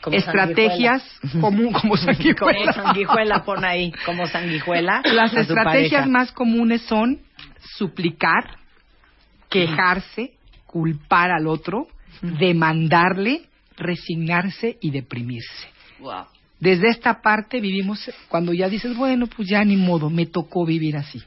Como 0.00 0.18
Estrategias 0.18 1.02
común, 1.40 1.72
como 1.72 1.80
Como 1.80 1.96
sanguijuela. 1.96 2.72
sanguijuela, 2.72 3.44
pon 3.44 3.64
ahí, 3.64 3.92
como 4.04 4.28
sanguijuela. 4.28 5.02
Las 5.12 5.34
estrategias 5.34 6.06
más 6.06 6.30
comunes 6.30 6.82
son 6.82 7.18
suplicar, 7.76 8.58
quejarse, 9.48 10.34
culpar 10.66 11.32
al 11.32 11.48
otro, 11.48 11.88
demandarle, 12.22 13.46
resignarse 13.76 14.76
y 14.80 14.92
deprimirse. 14.92 15.68
Wow. 15.98 16.26
Desde 16.60 16.88
esta 16.88 17.20
parte 17.20 17.60
vivimos 17.60 18.08
cuando 18.28 18.52
ya 18.52 18.68
dices, 18.68 18.96
bueno, 18.96 19.26
pues 19.26 19.48
ya 19.48 19.64
ni 19.64 19.76
modo, 19.76 20.08
me 20.08 20.26
tocó 20.26 20.64
vivir 20.64 20.96
así. 20.96 21.20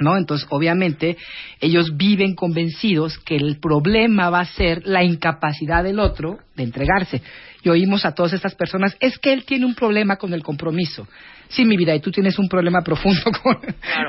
¿No? 0.00 0.16
Entonces, 0.16 0.46
obviamente, 0.50 1.16
ellos 1.60 1.96
viven 1.96 2.34
convencidos 2.34 3.18
que 3.18 3.36
el 3.36 3.58
problema 3.60 4.28
va 4.28 4.40
a 4.40 4.44
ser 4.44 4.82
la 4.86 5.04
incapacidad 5.04 5.84
del 5.84 6.00
otro 6.00 6.38
de 6.54 6.62
entregarse. 6.62 7.22
Y 7.62 7.68
oímos 7.68 8.04
a 8.04 8.12
todas 8.12 8.32
estas 8.32 8.54
personas, 8.54 8.96
es 9.00 9.18
que 9.18 9.32
él 9.32 9.44
tiene 9.44 9.64
un 9.64 9.74
problema 9.74 10.16
con 10.16 10.32
el 10.34 10.42
compromiso. 10.42 11.06
Sí, 11.48 11.64
mi 11.64 11.76
vida, 11.76 11.94
y 11.94 12.00
tú 12.00 12.10
tienes 12.10 12.38
un 12.38 12.48
problema 12.48 12.80
profundo 12.82 13.22
con, 13.42 13.58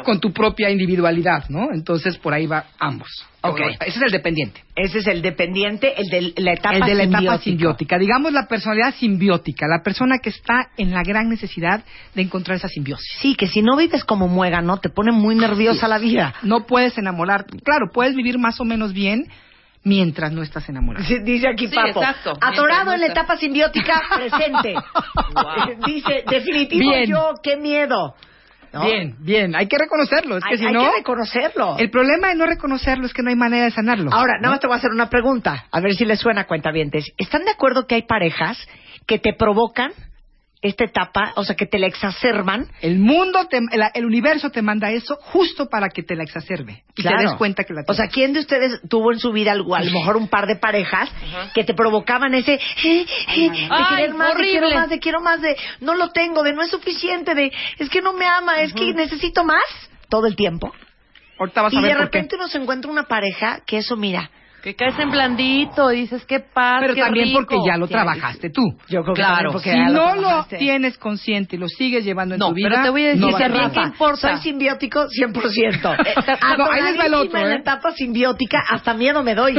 con 0.04 0.20
tu 0.20 0.32
propia 0.34 0.70
individualidad, 0.70 1.46
¿no? 1.50 1.68
Entonces, 1.74 2.18
por 2.18 2.34
ahí 2.34 2.48
va 2.48 2.66
ambos. 2.80 3.10
Ok. 3.42 3.60
Ese 3.86 4.00
es 4.00 4.02
el 4.02 4.12
dependiente. 4.12 4.62
Ese 4.76 5.00
es 5.00 5.08
el 5.08 5.22
dependiente, 5.22 5.94
el 5.98 6.08
de 6.10 6.42
la 6.42 6.54
etapa 6.54 6.76
El 6.76 6.86
de 6.86 6.96
la 6.96 7.04
etapa 7.04 7.38
simbiótica. 7.38 7.44
simbiótica. 7.44 8.00
Digamos 8.00 8.34
la 8.34 8.48
personalidad 8.48 8.96
simbiótica, 8.96 9.68
la 9.68 9.84
persona 9.84 10.18
que 10.18 10.30
está 10.30 10.70
en 10.78 10.92
la 10.92 11.04
gran 11.04 11.30
necesidad 11.30 11.84
de 12.16 12.22
encontrar 12.22 12.58
esa 12.58 12.68
simbiosis. 12.68 13.08
Sí, 13.22 13.36
que 13.36 13.48
si 13.48 13.62
no 13.62 13.78
vives 13.78 14.04
como 14.04 14.28
muégano, 14.28 14.78
te 14.80 14.90
pone 14.90 15.12
muy 15.12 15.36
nerviosa 15.36 15.88
la 15.88 16.00
vida. 16.00 16.34
No 16.42 16.66
puedes 16.66 16.98
enamorar. 16.98 17.46
Claro, 17.64 17.92
puedes 17.94 18.16
vivir 18.16 18.40
más 18.40 18.60
o 18.60 18.66
menos 18.66 18.94
bien 18.94 19.28
mientras 19.86 20.34
no 20.34 20.42
estás 20.42 20.68
enamorado. 20.68 21.06
Sí, 21.06 21.20
Dice 21.20 21.48
aquí 21.48 21.68
Sí, 21.68 21.76
Papo. 21.76 22.02
exacto. 22.02 22.34
Atorado 22.42 22.92
en 22.94 23.00
la 23.00 23.08
etapa 23.08 23.38
simbiótica, 23.38 24.02
presente. 24.16 24.74
Wow. 24.74 25.86
Dice, 25.86 26.26
definitivo 26.30 26.92
Bien. 26.92 27.06
yo, 27.10 27.34
qué 27.42 27.56
miedo. 27.56 28.16
¿No? 28.74 28.84
Bien, 28.84 29.16
bien. 29.20 29.56
Hay 29.56 29.68
que 29.68 29.78
reconocerlo. 29.78 30.36
Es 30.38 30.44
que 30.44 30.50
hay, 30.56 30.58
si 30.58 30.66
hay 30.66 30.74
no, 30.74 30.82
que 30.92 30.98
reconocerlo. 30.98 31.78
el 31.78 31.90
problema 31.90 32.28
de 32.28 32.36
no 32.36 32.46
reconocerlo 32.46 33.06
es 33.06 33.14
que 33.14 33.22
no 33.24 33.30
hay 33.30 33.36
manera 33.38 33.64
de 33.66 33.72
sanarlo. 33.72 34.12
Ahora, 34.12 34.34
nada 34.34 34.48
¿no? 34.48 34.50
más 34.52 34.60
te 34.60 34.68
voy 34.68 34.74
a 34.74 34.78
hacer 34.80 34.92
una 34.92 35.10
pregunta, 35.10 35.66
a 35.72 35.80
ver 35.80 35.94
si 35.94 36.04
les 36.04 36.20
suena 36.20 36.44
cuentavientes. 36.46 37.06
¿Están 37.18 37.46
de 37.46 37.52
acuerdo 37.52 37.88
que 37.88 37.96
hay 37.96 38.02
parejas 38.02 38.58
que 39.08 39.18
te 39.20 39.32
provocan 39.34 39.92
esta 40.66 40.84
etapa, 40.86 41.34
o 41.36 41.44
sea, 41.44 41.56
que 41.56 41.66
te 41.66 41.80
la 41.80 41.88
exacerban? 41.88 42.68
El 42.82 43.00
mundo, 43.00 43.46
te- 43.48 43.58
el, 43.58 43.82
el 43.94 44.06
universo 44.06 44.50
te 44.50 44.62
manda 44.62 44.92
eso 44.92 45.16
justo 45.22 45.70
para 45.70 45.90
que 45.90 46.04
te 46.04 46.16
la 46.16 46.24
exacerbe. 46.24 46.84
Y 46.96 47.04
te 47.04 47.10
des 47.10 47.34
cuenta 47.38 47.64
que 47.64 47.74
la 47.74 47.84
O 47.88 47.94
sea, 47.94 48.08
¿quién 48.08 48.34
de 48.34 48.40
ustedes 48.40 48.82
tuvo 48.90 49.12
en 49.12 49.20
su 49.20 49.32
vida 49.32 49.52
algo- 49.52 49.76
a 49.76 49.82
lo 49.84 49.92
mejor 49.92 50.18
un 50.18 50.28
par 50.28 50.48
de 50.48 50.56
parejas 50.56 51.10
que 51.54 51.64
te 51.64 51.74
provocaban 51.74 52.34
ese 52.34 52.54
eh, 52.56 52.60
eh, 52.84 53.50
de 53.50 53.68
Ay, 53.70 53.86
querer 53.96 54.14
más, 54.14 54.28
de 54.28 54.34
horrible. 54.34 54.52
quiero 54.60 54.76
más, 54.76 54.90
de 54.90 55.00
quiero 55.00 55.22
más, 55.22 55.42
de 55.42 55.56
no 55.82 55.96
lo 55.96 56.10
tengo, 56.12 56.44
de 56.44 56.54
no 56.54 56.62
es 56.64 56.72
suficiente, 56.72 57.36
de 57.36 57.52
es 57.78 57.90
que 57.90 58.02
no 58.02 58.14
me 58.14 58.26
ama, 58.26 58.62
es 58.62 58.74
que 58.74 58.94
necesito 58.94 59.44
más 59.44 59.64
todo 60.10 60.26
el 60.28 60.36
tiempo? 60.36 60.74
Ahorita 61.38 61.62
vas 61.64 61.74
a 61.74 61.76
Y 61.76 61.82
de 61.82 61.88
ver 61.90 61.98
por 61.98 62.10
qué. 62.10 62.18
repente 62.20 62.36
uno 62.36 62.48
se 62.48 62.58
encuentra 62.58 62.90
una 62.90 63.04
pareja 63.04 63.60
que 63.66 63.78
eso, 63.78 63.96
mira, 63.98 64.30
Que 64.66 64.76
caes 64.76 64.98
en 64.98 65.12
blandito 65.12 65.92
y 65.94 66.02
dices, 66.02 66.26
qué 66.26 66.40
paz, 66.40 66.80
Pero 66.82 66.96
qué 66.96 67.02
también 67.02 67.28
rico. 67.28 67.38
porque 67.42 67.58
ya 67.66 67.78
lo 67.78 67.88
trabajaste 67.88 68.50
tú. 68.50 68.64
yo 68.90 69.04
creo 69.04 69.14
que 69.14 69.22
Claro. 69.22 69.52
también 69.52 69.54
porque 69.54 69.72
Si 69.72 69.94
no 69.94 70.16
lo 70.16 70.44
tienes 70.46 70.98
consciente 70.98 71.56
y 71.56 71.60
lo 71.60 71.68
sigues 71.68 72.04
llevando 72.04 72.34
en 72.34 72.40
No, 72.40 72.48
tu 72.50 72.56
vida, 72.56 72.70
pero 72.72 72.82
te 72.84 72.90
voy 72.90 73.04
a 73.04 73.08
decir 73.10 73.22
no 73.22 73.36
a 73.36 73.40
también 73.40 73.70
¿qué 73.70 73.80
importa? 73.82 74.18
soy 74.18 74.38
simbiótico 74.42 75.06
100%. 75.08 75.96
Ah, 76.42 76.56
no, 76.58 76.66
ahí 76.72 76.82
les 76.82 77.00
va 77.00 77.06
el 77.06 77.14
otro, 77.14 77.38
en 77.40 77.48
la 77.50 77.56
¿eh? 77.58 77.60
etapa 77.60 77.92
simbiótica, 77.92 78.58
hasta 78.68 78.96
miedo 78.96 79.22
me 79.24 79.36
doy. 79.36 79.54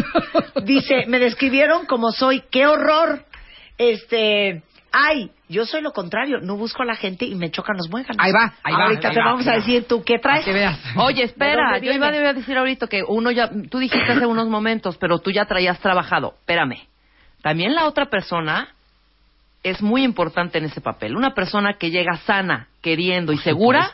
Dice, 0.65 1.05
me 1.07 1.21
describieron 1.21 1.87
como 1.87 2.11
soy, 2.11 2.43
qué 2.51 2.67
horror. 2.67 3.25
Este, 3.79 4.63
ay, 4.91 5.31
yo 5.49 5.65
soy 5.65 5.81
lo 5.81 5.93
contrario, 5.93 6.41
no 6.41 6.57
busco 6.57 6.83
a 6.83 6.87
la 6.87 6.97
gente 6.97 7.25
y 7.25 7.35
me 7.35 7.50
chocan 7.50 7.76
los 7.76 7.88
muéganos. 7.88 8.17
Ahí 8.19 8.33
va, 8.33 8.55
ahí 8.65 8.75
va, 8.75 8.85
Ahorita 8.85 9.09
ahí 9.09 9.15
te 9.15 9.21
va, 9.21 9.26
vamos 9.26 9.47
a 9.47 9.53
decir 9.53 9.87
tú 9.87 10.03
qué 10.05 10.19
traes. 10.19 10.45
Veas. 10.47 10.79
Oye, 10.97 11.19
¿De 11.19 11.25
espera, 11.25 11.79
yo 11.79 11.93
iba 11.93 12.09
a 12.09 12.33
decir 12.33 12.59
ahorita 12.59 12.87
que 12.88 13.03
uno 13.07 13.31
ya, 13.31 13.50
tú 13.71 13.79
dijiste 13.79 14.12
hace 14.12 14.26
unos 14.26 14.49
momentos, 14.49 14.97
pero 14.99 15.19
tú 15.19 15.31
ya 15.31 15.45
traías 15.45 15.79
trabajado. 15.79 16.35
Espérame. 16.41 16.79
También 17.43 17.75
la 17.75 17.87
otra 17.87 18.07
persona 18.07 18.69
es 19.62 19.83
muy 19.83 20.03
importante 20.03 20.59
en 20.59 20.65
ese 20.65 20.81
papel. 20.81 21.17
Una 21.17 21.35
persona 21.35 21.75
que 21.75 21.91
llega 21.91 22.17
sana, 22.19 22.69
queriendo 22.81 23.33
y 23.33 23.38
segura, 23.38 23.93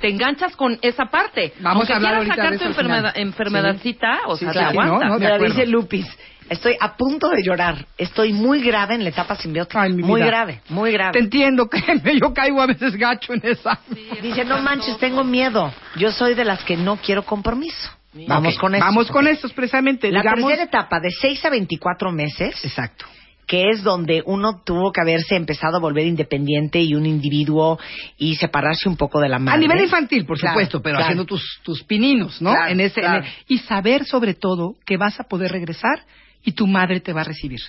te 0.00 0.08
enganchas 0.08 0.56
con 0.56 0.78
esa 0.82 1.06
parte. 1.06 1.52
Vamos 1.60 1.80
Aunque 1.80 1.92
a 1.92 1.96
hablar 1.96 2.12
quieras 2.12 2.28
ahorita 2.28 2.36
sacar 2.36 2.52
de 2.52 2.58
tu 2.58 2.64
enfermedad, 2.64 3.12
enfermedadcita, 3.16 4.20
o 4.26 4.36
Sí, 4.36 4.44
sea, 4.44 4.52
claro, 4.52 4.70
te 4.70 4.78
aguanta. 4.78 5.06
¿no? 5.06 5.12
No, 5.14 5.18
Mira, 5.18 5.38
dice 5.38 5.66
Lupis, 5.66 6.06
estoy 6.48 6.76
a 6.80 6.96
punto 6.96 7.28
de 7.28 7.42
llorar. 7.42 7.86
Estoy 7.98 8.32
muy 8.32 8.62
grave 8.62 8.94
en 8.94 9.04
la 9.04 9.10
etapa 9.10 9.36
simbiótica. 9.36 9.82
Ay, 9.82 9.92
mi 9.92 10.02
muy 10.02 10.20
vida. 10.20 10.26
grave, 10.30 10.60
muy 10.68 10.90
Te 10.90 10.96
grave. 10.96 11.18
entiendo, 11.18 11.66
créeme, 11.70 12.18
yo 12.20 12.32
caigo 12.32 12.60
a 12.62 12.66
veces 12.66 12.94
gacho 12.96 13.32
en 13.34 13.40
esa. 13.44 13.78
Dice, 14.22 14.44
no 14.44 14.58
manches, 14.62 14.98
tengo 14.98 15.24
miedo. 15.24 15.72
Yo 15.96 16.10
soy 16.12 16.34
de 16.34 16.44
las 16.44 16.62
que 16.64 16.76
no 16.76 16.96
quiero 16.96 17.24
compromiso. 17.24 17.90
Vamos 18.26 18.56
con 18.58 18.74
eso. 18.74 18.84
Vamos 18.84 19.10
con 19.10 19.28
estos 19.28 19.52
precisamente. 19.52 20.10
La 20.10 20.20
digamos, 20.20 20.46
tercera 20.48 20.62
etapa, 20.64 21.00
de 21.00 21.10
6 21.10 21.44
a 21.44 21.50
24 21.50 22.10
meses, 22.12 22.64
Exacto. 22.64 23.04
que 23.46 23.68
es 23.68 23.82
donde 23.82 24.22
uno 24.24 24.62
tuvo 24.64 24.90
que 24.90 25.02
haberse 25.02 25.36
empezado 25.36 25.76
a 25.76 25.80
volver 25.80 26.06
independiente 26.06 26.80
y 26.80 26.94
un 26.94 27.04
individuo 27.04 27.78
y 28.16 28.36
separarse 28.36 28.88
un 28.88 28.96
poco 28.96 29.20
de 29.20 29.28
la 29.28 29.38
madre. 29.38 29.58
A 29.58 29.60
nivel 29.60 29.82
infantil, 29.84 30.24
por 30.24 30.38
Claro, 30.38 30.54
supuesto, 30.54 30.80
pero 30.80 30.94
claro. 30.96 31.04
haciendo 31.04 31.26
tus, 31.26 31.60
tus 31.62 31.82
pininos, 31.84 32.40
¿no? 32.40 32.52
Claro, 32.52 32.72
en 32.72 32.80
ese, 32.80 33.00
en 33.00 33.06
claro. 33.06 33.24
el- 33.24 33.30
y 33.48 33.58
saber 33.58 34.06
sobre 34.06 34.32
todo 34.32 34.76
que 34.86 34.96
vas 34.96 35.20
a 35.20 35.24
poder 35.24 35.52
regresar 35.52 36.00
y 36.46 36.52
tu 36.52 36.66
madre 36.66 37.00
te 37.00 37.12
va 37.12 37.20
a 37.20 37.24
recibir. 37.24 37.60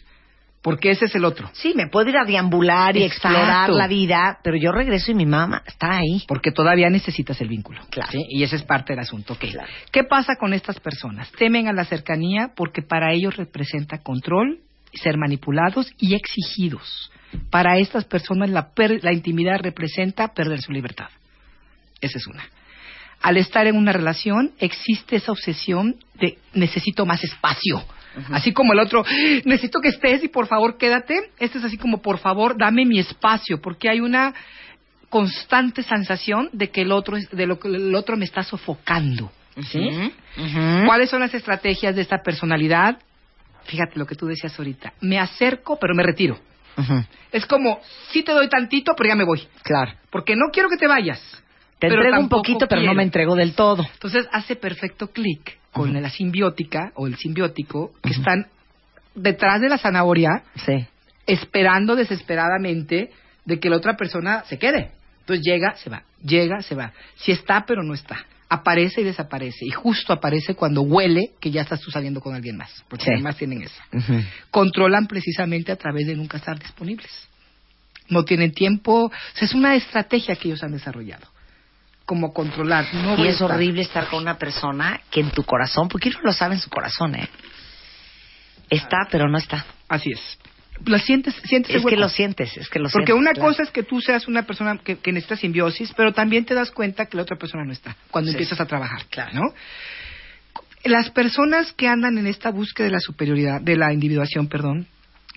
Porque 0.61 0.89
ese 0.89 1.05
es 1.05 1.15
el 1.15 1.23
otro. 1.23 1.49
Sí, 1.53 1.73
me 1.75 1.87
puedo 1.87 2.09
ir 2.09 2.17
a 2.17 2.25
deambular 2.25 2.97
y 2.97 3.03
Exacto. 3.03 3.29
explorar 3.29 3.69
la 3.69 3.87
vida, 3.87 4.39
pero 4.43 4.57
yo 4.57 4.71
regreso 4.71 5.11
y 5.11 5.15
mi 5.15 5.25
mamá 5.25 5.61
está 5.65 5.97
ahí. 5.97 6.23
Porque 6.27 6.51
todavía 6.51 6.89
necesitas 6.89 7.39
el 7.41 7.47
vínculo. 7.47 7.81
Claro. 7.89 8.11
¿sí? 8.11 8.25
Y 8.29 8.43
ese 8.43 8.55
es 8.57 8.63
parte 8.63 8.93
del 8.93 8.99
asunto. 9.01 9.33
ok. 9.33 9.39
Claro. 9.51 9.69
¿Qué 9.91 10.03
pasa 10.03 10.35
con 10.37 10.53
estas 10.53 10.79
personas? 10.79 11.31
Temen 11.33 11.67
a 11.67 11.73
la 11.73 11.85
cercanía 11.85 12.51
porque 12.55 12.81
para 12.81 13.13
ellos 13.13 13.37
representa 13.37 13.99
control, 13.99 14.59
ser 14.93 15.17
manipulados 15.17 15.91
y 15.99 16.15
exigidos. 16.15 17.11
Para 17.49 17.77
estas 17.77 18.05
personas 18.05 18.49
la, 18.49 18.73
per- 18.73 19.03
la 19.03 19.13
intimidad 19.13 19.59
representa 19.61 20.33
perder 20.33 20.61
su 20.61 20.71
libertad. 20.71 21.09
Esa 22.01 22.17
es 22.17 22.27
una. 22.27 22.43
Al 23.21 23.37
estar 23.37 23.67
en 23.67 23.75
una 23.77 23.91
relación 23.93 24.51
existe 24.59 25.15
esa 25.17 25.31
obsesión 25.31 25.95
de 26.19 26.37
necesito 26.53 27.05
más 27.05 27.23
espacio. 27.23 27.83
Así 28.31 28.53
como 28.53 28.73
el 28.73 28.79
otro, 28.79 29.03
necesito 29.45 29.79
que 29.79 29.89
estés 29.89 30.23
y 30.23 30.27
por 30.27 30.47
favor 30.47 30.77
quédate. 30.77 31.31
Este 31.39 31.59
es 31.59 31.63
así 31.63 31.77
como 31.77 32.01
por 32.01 32.19
favor 32.19 32.57
dame 32.57 32.85
mi 32.85 32.99
espacio, 32.99 33.61
porque 33.61 33.89
hay 33.89 33.99
una 33.99 34.33
constante 35.09 35.83
sensación 35.83 36.49
de 36.51 36.69
que 36.69 36.81
el 36.81 36.91
otro, 36.91 37.17
de 37.31 37.47
lo 37.47 37.59
que 37.59 37.67
el 37.67 37.95
otro 37.95 38.17
me 38.17 38.25
está 38.25 38.43
sofocando. 38.43 39.31
¿sí? 39.71 40.11
¿Cuáles 40.85 41.09
son 41.09 41.21
las 41.21 41.33
estrategias 41.33 41.95
de 41.95 42.01
esta 42.01 42.17
personalidad? 42.23 42.99
Fíjate 43.65 43.97
lo 43.99 44.05
que 44.05 44.15
tú 44.15 44.27
decías 44.27 44.57
ahorita. 44.57 44.93
Me 45.01 45.19
acerco, 45.19 45.77
pero 45.79 45.93
me 45.95 46.03
retiro. 46.03 46.39
Es 47.31 47.45
como, 47.45 47.79
sí 48.11 48.23
te 48.23 48.31
doy 48.31 48.47
tantito, 48.49 48.93
pero 48.95 49.09
ya 49.09 49.15
me 49.15 49.23
voy. 49.23 49.47
Claro. 49.63 49.93
Porque 50.11 50.35
no 50.35 50.45
quiero 50.51 50.69
que 50.69 50.77
te 50.77 50.87
vayas. 50.87 51.19
Te 51.79 51.87
pero 51.87 52.01
entrego 52.01 52.19
un 52.19 52.29
poquito, 52.29 52.67
pero 52.67 52.81
no 52.81 52.93
me 52.93 53.03
entrego 53.03 53.35
del 53.35 53.53
todo. 53.53 53.85
Entonces 53.93 54.27
hace 54.31 54.55
perfecto 54.55 55.07
clic 55.11 55.57
con 55.77 56.01
la 56.01 56.09
simbiótica 56.09 56.91
o 56.95 57.07
el 57.07 57.15
simbiótico 57.17 57.93
que 58.03 58.11
están 58.11 58.47
detrás 59.15 59.61
de 59.61 59.69
la 59.69 59.77
zanahoria 59.77 60.43
Sí. 60.65 60.85
esperando 61.25 61.95
desesperadamente 61.95 63.11
de 63.45 63.59
que 63.59 63.69
la 63.69 63.77
otra 63.77 63.95
persona 63.95 64.43
se 64.45 64.57
quede. 64.57 64.91
Entonces 65.21 65.45
llega, 65.45 65.75
se 65.75 65.89
va, 65.89 66.03
llega, 66.23 66.61
se 66.61 66.75
va. 66.75 66.93
Si 67.15 67.31
está, 67.31 67.65
pero 67.65 67.83
no 67.83 67.93
está. 67.93 68.25
Aparece 68.49 69.01
y 69.01 69.03
desaparece. 69.03 69.65
Y 69.65 69.71
justo 69.71 70.13
aparece 70.13 70.55
cuando 70.55 70.81
huele 70.81 71.31
que 71.41 71.51
ya 71.51 71.61
estás 71.63 71.81
tú 71.81 71.91
saliendo 71.91 72.21
con 72.21 72.33
alguien 72.33 72.55
más. 72.55 72.71
Porque 72.87 73.03
Sí. 73.05 73.11
además 73.13 73.35
tienen 73.35 73.61
eso. 73.63 73.81
Controlan 74.51 75.07
precisamente 75.07 75.71
a 75.71 75.75
través 75.75 76.07
de 76.07 76.15
nunca 76.15 76.37
estar 76.37 76.57
disponibles. 76.57 77.11
No 78.09 78.23
tienen 78.23 78.51
tiempo. 78.53 79.07
O 79.07 79.11
sea, 79.33 79.45
es 79.47 79.53
una 79.53 79.75
estrategia 79.75 80.35
que 80.37 80.47
ellos 80.47 80.63
han 80.63 80.71
desarrollado. 80.71 81.27
Como 82.07 82.33
controlar. 82.33 82.85
No 82.95 83.15
Y 83.23 83.27
es 83.27 83.33
estar. 83.35 83.51
horrible 83.51 83.83
estar 83.83 84.07
con 84.07 84.23
una 84.23 84.39
persona 84.39 84.99
que 85.11 85.19
en 85.19 85.29
tu 85.29 85.43
corazón, 85.43 85.87
porque 85.89 86.09
uno 86.09 86.19
lo 86.23 86.33
sabe 86.33 86.55
en 86.55 86.61
su 86.61 86.69
corazón, 86.71 87.13
¿eh? 87.13 87.29
Está, 88.69 89.07
pero 89.11 89.29
no 89.29 89.37
está. 89.37 89.63
Así 89.87 90.11
es. 90.11 90.39
Lo 90.85 90.97
sientes, 90.99 91.35
sientes 91.45 91.75
Es 91.75 91.83
que 91.85 91.95
lo 91.97 92.07
sientes, 92.09 92.55
es 92.57 92.69
que 92.69 92.79
lo 92.79 92.89
Porque 92.89 93.07
sientes. 93.11 93.15
una 93.21 93.31
claro. 93.33 93.49
cosa 93.49 93.63
es 93.63 93.71
que 93.71 93.83
tú 93.83 93.99
seas 93.99 94.27
una 94.27 94.43
persona 94.43 94.77
que, 94.77 94.97
que 94.99 95.11
necesita 95.11 95.35
simbiosis, 95.35 95.91
pero 95.97 96.13
también 96.13 96.45
te 96.45 96.53
das 96.53 96.71
cuenta 96.71 97.07
que 97.07 97.17
la 97.17 97.23
otra 97.23 97.35
persona 97.37 97.63
no 97.65 97.71
está 97.73 97.95
cuando 98.11 98.29
Sí. 98.31 98.35
empiezas 98.35 98.59
a 98.61 98.65
trabajar, 98.65 99.05
Claro. 99.09 99.31
¿no? 99.33 99.41
Las 100.83 101.09
personas 101.09 101.73
que 101.73 101.87
andan 101.87 102.17
en 102.17 102.27
esta 102.27 102.51
búsqueda 102.51 102.85
de 102.85 102.91
la 102.93 102.99
superioridad, 102.99 103.59
de 103.59 103.75
la 103.75 103.91
individuación, 103.91 104.47
perdón, 104.47 104.87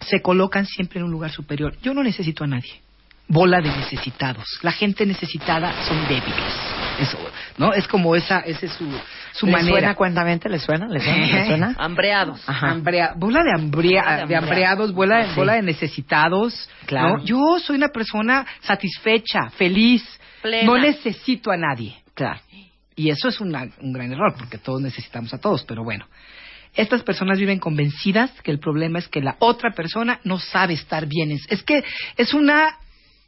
se 0.06 0.22
colocan 0.22 0.66
siempre 0.66 1.00
en 1.00 1.06
un 1.06 1.10
lugar 1.10 1.32
superior. 1.32 1.76
Yo 1.82 1.94
no 1.94 2.02
necesito 2.04 2.44
a 2.44 2.46
nadie. 2.46 2.80
Bola 3.32 3.60
de 3.60 3.68
necesitados. 3.68 4.44
La 4.62 4.72
gente 4.72 5.06
necesitada 5.06 5.72
son 5.87 6.02
débiles. 6.08 6.54
Eso, 7.00 7.16
¿no? 7.58 7.72
Es 7.72 7.87
como 7.87 8.16
esa, 8.16 8.40
esa 8.40 8.66
es 8.66 8.72
su, 8.72 8.84
su 9.32 9.46
¿Le 9.46 9.52
manera. 9.52 9.70
suena 9.70 9.94
cuentamente? 9.94 10.49
¿Le 10.49 10.58
suena? 10.58 10.88
¿Le 10.88 10.99
suena? 11.00 11.26
¿Le 11.26 11.46
suena? 11.46 11.75
Hambreados. 11.78 12.42
Ajá. 12.49 12.70
Hambrea- 12.72 13.14
bola 13.16 13.42
de, 13.44 13.52
hambrea- 13.52 14.02
Bola 14.02 14.16
de 14.22 14.26
de 14.26 14.37
hambreados, 14.37 14.92
bola, 14.92 15.26
Sí. 15.28 15.32
bola 15.37 15.52
de 15.54 15.62
necesitados. 15.62 16.68
Claro. 16.87 17.18
¿no? 17.18 17.25
Yo 17.25 17.58
soy 17.64 17.76
una 17.76 17.88
persona 17.88 18.44
satisfecha, 18.62 19.49
feliz. 19.50 20.02
Plena. 20.42 20.64
No 20.66 20.76
necesito 20.78 21.50
a 21.52 21.56
nadie. 21.56 21.96
Claro. 22.14 22.40
Y 22.96 23.10
eso 23.10 23.28
es 23.28 23.40
una- 23.40 23.68
un 23.80 23.92
gran 23.92 24.12
error, 24.12 24.34
porque 24.37 24.58
todos 24.58 24.80
necesitamos 24.82 25.32
a 25.32 25.38
todos, 25.38 25.64
pero 25.64 25.84
bueno. 25.84 26.06
Estas 26.75 27.02
personas 27.02 27.38
viven 27.38 27.58
convencidas 27.58 28.30
que 28.42 28.50
el 28.50 28.58
problema 28.58 28.99
es 28.99 29.08
que 29.08 29.20
la 29.20 29.37
otra 29.38 29.70
persona 29.70 30.20
no 30.25 30.38
sabe 30.38 30.75
estar 30.75 31.06
bien. 31.06 31.30
Es 31.49 31.62
que 31.62 31.82
es 32.16 32.34
una 32.34 32.76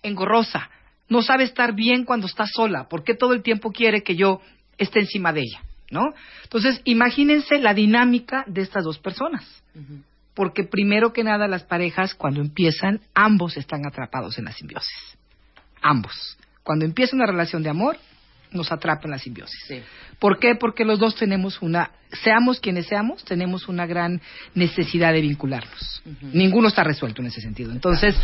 engorrosa. 0.02 0.70
No 1.08 1.22
sabe 1.22 1.44
estar 1.44 1.74
bien 1.74 2.04
cuando 2.04 2.26
está 2.26 2.46
sola. 2.46 2.88
¿Por 2.88 3.04
qué 3.04 3.14
todo 3.14 3.34
el 3.34 3.42
tiempo 3.42 3.70
quiere 3.70 4.02
que 4.02 4.16
yo 4.16 4.40
esté 4.78 5.00
encima 5.00 5.32
de 5.32 5.40
ella? 5.40 5.62
¿No? 5.90 6.14
Entonces, 6.44 6.80
imagínense 6.84 7.58
la 7.58 7.74
dinámica 7.74 8.44
de 8.46 8.62
estas 8.62 8.84
dos 8.84 8.98
personas. 8.98 9.44
Porque 10.34 10.64
primero 10.64 11.12
que 11.12 11.22
nada 11.22 11.46
las 11.48 11.64
parejas 11.64 12.14
cuando 12.14 12.40
empiezan, 12.40 13.00
ambos 13.14 13.56
están 13.58 13.86
atrapados 13.86 14.38
en 14.38 14.46
la 14.46 14.52
simbiosis. 14.52 15.18
Ambos. 15.82 16.38
Cuando 16.62 16.84
empieza 16.84 17.14
una 17.14 17.26
relación 17.26 17.62
de 17.62 17.70
amor, 17.70 17.98
nos 18.52 18.72
atrapa 18.72 19.02
en 19.04 19.10
la 19.12 19.18
simbiosis. 19.18 19.58
Sí. 19.66 19.82
¿Por 20.18 20.38
qué? 20.38 20.54
Porque 20.54 20.84
los 20.84 20.98
dos 20.98 21.14
tenemos 21.16 21.60
una, 21.62 21.90
seamos 22.22 22.60
quienes 22.60 22.86
seamos, 22.86 23.24
tenemos 23.24 23.68
una 23.68 23.86
gran 23.86 24.20
necesidad 24.54 25.12
de 25.12 25.20
vincularnos. 25.20 26.02
Ninguno 26.32 26.68
está 26.68 26.84
resuelto 26.84 27.22
en 27.22 27.28
ese 27.28 27.40
sentido. 27.40 27.72
Entonces, 27.72 28.16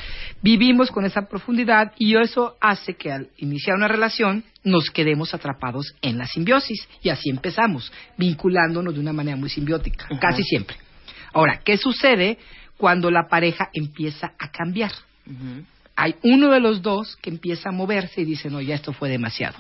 vivimos 0.43 0.91
con 0.91 1.05
esa 1.05 1.23
profundidad 1.29 1.93
y 1.99 2.17
eso 2.17 2.57
hace 2.61 2.95
que 2.95 3.11
al 3.11 3.29
iniciar 3.37 3.77
una 3.77 3.89
relación 3.89 4.45
nos 4.65 4.91
quedemos 4.91 5.35
atrapados 5.35 5.95
en 6.03 6.19
la 6.19 6.27
simbiosis. 6.27 6.89
Y 7.03 7.09
así 7.09 7.31
empezamos, 7.31 7.93
vinculándonos 8.17 8.95
de 8.95 9.01
una 9.01 9.13
manera 9.13 9.37
muy 9.37 9.51
simbiótica, 9.51 10.09
casi 10.21 10.43
siempre. 10.43 10.77
Ahora, 11.33 11.61
¿qué 11.65 11.77
sucede 11.77 12.39
cuando 12.77 13.11
la 13.11 13.29
pareja 13.29 13.69
empieza 13.73 14.33
a 14.39 14.51
cambiar? 14.51 14.93
hay 15.99 16.15
uno 16.23 16.53
de 16.53 16.61
los 16.61 16.81
dos 16.81 17.17
que 17.21 17.29
empieza 17.29 17.71
a 17.71 17.73
moverse 17.73 18.21
y 18.21 18.25
dice, 18.25 18.49
no, 18.49 18.61
ya 18.61 18.77
esto 18.77 18.93
fue 18.93 19.09
demasiado. 19.09 19.57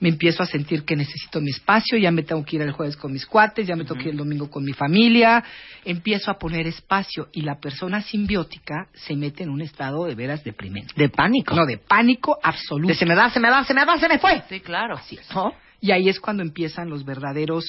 Me 0.00 0.08
empiezo 0.08 0.42
a 0.42 0.46
sentir 0.46 0.84
que 0.84 0.96
necesito 0.96 1.40
mi 1.40 1.50
espacio, 1.50 1.98
ya 1.98 2.10
me 2.10 2.22
tengo 2.22 2.44
que 2.44 2.56
ir 2.56 2.62
el 2.62 2.72
jueves 2.72 2.96
con 2.96 3.12
mis 3.12 3.26
cuates, 3.26 3.66
ya 3.66 3.76
me 3.76 3.84
tengo 3.84 3.96
que 3.96 4.04
ir 4.08 4.10
el 4.10 4.16
domingo 4.16 4.50
con 4.50 4.64
mi 4.64 4.72
familia, 4.72 5.42
empiezo 5.84 6.30
a 6.30 6.38
poner 6.38 6.66
espacio 6.66 7.28
y 7.32 7.42
la 7.42 7.58
persona 7.58 8.02
simbiótica 8.02 8.88
se 8.94 9.16
mete 9.16 9.42
en 9.42 9.50
un 9.50 9.60
estado 9.60 10.04
de 10.04 10.14
veras 10.14 10.44
deprimente. 10.44 10.92
De 10.96 11.08
pánico. 11.08 11.54
No, 11.54 11.66
de 11.66 11.78
pánico 11.78 12.38
absoluto. 12.42 12.88
De 12.88 12.94
se 12.94 13.06
me 13.06 13.14
va, 13.14 13.30
se 13.30 13.40
me 13.40 13.50
va, 13.50 13.64
se 13.64 13.74
me 13.74 13.84
va, 13.84 13.98
se 13.98 14.08
me 14.08 14.18
fue. 14.18 14.42
Sí, 14.48 14.60
claro. 14.60 15.00
¿No? 15.34 15.52
Y 15.80 15.92
ahí 15.92 16.08
es 16.08 16.20
cuando 16.20 16.42
empiezan 16.42 16.90
los 16.90 17.04
verdaderos 17.04 17.64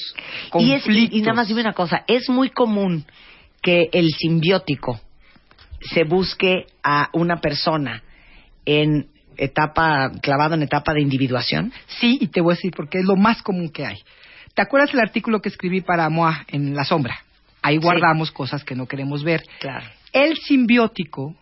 Y, 0.58 0.72
es, 0.72 0.82
conflictos. 0.82 1.14
y, 1.14 1.18
y 1.18 1.22
nada 1.22 1.34
más 1.34 1.48
dime 1.48 1.62
una 1.62 1.72
cosa, 1.72 2.04
es 2.06 2.28
muy 2.28 2.50
común 2.50 3.04
que 3.62 3.88
el 3.92 4.10
simbiótico 4.10 5.00
se 5.80 6.04
busque 6.04 6.66
a 6.82 7.08
una 7.12 7.40
persona 7.40 8.02
en 8.64 9.08
etapa, 9.44 10.10
clavado 10.20 10.54
en 10.54 10.62
etapa 10.62 10.94
de 10.94 11.00
individuación. 11.00 11.72
Sí, 12.00 12.18
y 12.20 12.28
te 12.28 12.40
voy 12.40 12.52
a 12.52 12.56
decir 12.56 12.72
porque 12.76 12.98
es 12.98 13.04
lo 13.04 13.16
más 13.16 13.42
común 13.42 13.70
que 13.70 13.86
hay. 13.86 13.98
¿Te 14.54 14.62
acuerdas 14.62 14.92
el 14.92 15.00
artículo 15.00 15.40
que 15.40 15.48
escribí 15.48 15.80
para 15.80 16.08
Moa 16.10 16.44
en 16.48 16.74
La 16.74 16.84
Sombra? 16.84 17.18
Ahí 17.62 17.78
guardamos 17.78 18.30
cosas 18.30 18.64
que 18.64 18.74
no 18.74 18.86
queremos 18.86 19.24
ver. 19.24 19.42
Claro. 19.60 19.86
El 20.12 20.36
simbiótico 20.36 21.34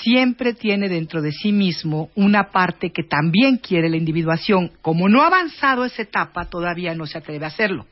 siempre 0.00 0.54
tiene 0.54 0.88
dentro 0.88 1.20
de 1.22 1.30
sí 1.32 1.52
mismo 1.52 2.10
una 2.14 2.50
parte 2.50 2.90
que 2.90 3.04
también 3.04 3.58
quiere 3.58 3.88
la 3.88 3.96
individuación. 3.96 4.72
Como 4.80 5.08
no 5.08 5.22
ha 5.22 5.26
avanzado 5.26 5.84
esa 5.84 6.02
etapa, 6.02 6.46
todavía 6.46 6.94
no 6.94 7.06
se 7.06 7.18
atreve 7.18 7.44
a 7.44 7.48
hacerlo. 7.48 7.86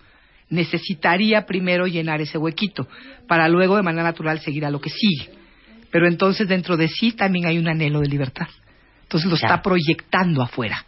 Necesitaría 0.49 1.47
primero 1.47 1.87
llenar 1.87 2.21
ese 2.21 2.39
huequito 2.39 2.89
para 3.29 3.49
luego 3.49 3.77
de 3.77 3.83
manera 3.83 4.05
natural 4.05 4.41
seguir 4.41 4.65
a 4.65 4.71
lo 4.71 4.81
que 4.81 4.91
sigue. 4.91 5.31
Pero 5.93 6.09
entonces 6.09 6.49
dentro 6.49 6.76
de 6.76 6.89
sí 6.89 7.13
también 7.13 7.47
hay 7.47 7.59
un 7.59 7.69
anhelo 7.69 8.00
de 8.00 8.09
libertad. 8.09 8.49
Entonces 9.11 9.29
lo 9.29 9.37
Claro. 9.37 9.55
está 9.57 9.63
proyectando 9.63 10.41
afuera. 10.41 10.85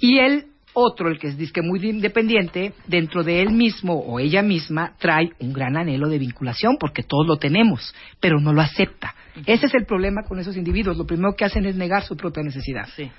Y 0.00 0.20
el 0.20 0.46
otro, 0.72 1.10
el 1.10 1.18
que 1.18 1.26
es 1.28 1.36
disque 1.36 1.60
muy 1.60 1.84
independiente, 1.86 2.72
dentro 2.86 3.22
de 3.22 3.42
él 3.42 3.50
mismo 3.50 3.92
o 3.98 4.18
ella 4.20 4.40
misma 4.40 4.94
trae 4.98 5.32
un 5.40 5.52
gran 5.52 5.76
anhelo 5.76 6.08
de 6.08 6.18
vinculación 6.18 6.78
porque 6.80 7.02
todos 7.02 7.26
lo 7.26 7.36
tenemos, 7.36 7.94
pero 8.20 8.40
no 8.40 8.54
lo 8.54 8.62
acepta. 8.62 9.14
Ese 9.44 9.66
es 9.66 9.74
el 9.74 9.84
problema 9.84 10.22
con 10.26 10.38
esos 10.38 10.56
individuos. 10.56 10.96
Lo 10.96 11.04
primero 11.06 11.34
que 11.36 11.44
hacen 11.44 11.66
es 11.66 11.76
negar 11.76 12.04
su 12.04 12.16
propia 12.16 12.42
necesidad, 12.42 12.88
Sí. 12.96 13.10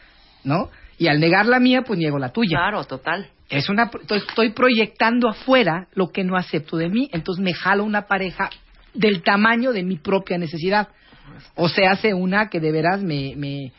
¿no? 0.44 0.70
Y 0.98 1.08
al 1.08 1.20
negar 1.20 1.46
la 1.46 1.60
mía, 1.60 1.84
pues 1.84 2.00
niego 2.00 2.18
la 2.18 2.30
tuya. 2.30 2.58
Claro, 2.58 2.84
total. 2.86 3.28
Es 3.52 3.70
una, 3.70 3.92
estoy 4.10 4.50
proyectando 4.52 5.30
afuera 5.30 5.88
lo 5.94 6.10
que 6.10 6.24
no 6.24 6.36
acepto 6.38 6.76
de 6.78 6.90
mí, 6.90 7.08
entonces 7.14 7.44
me 7.44 7.54
jalo 7.54 7.84
una 7.84 8.08
pareja 8.08 8.50
del 8.96 9.22
tamaño 9.22 9.74
de 9.74 9.84
mi 9.84 9.98
propia 9.98 10.40
necesidad. 10.40 10.88
O 11.56 11.70
se 11.70 11.86
hace 11.86 12.14
una 12.16 12.50
que 12.50 12.60
de 12.60 12.72
veras 12.72 13.02
me, 13.04 13.36
me, 13.36 13.72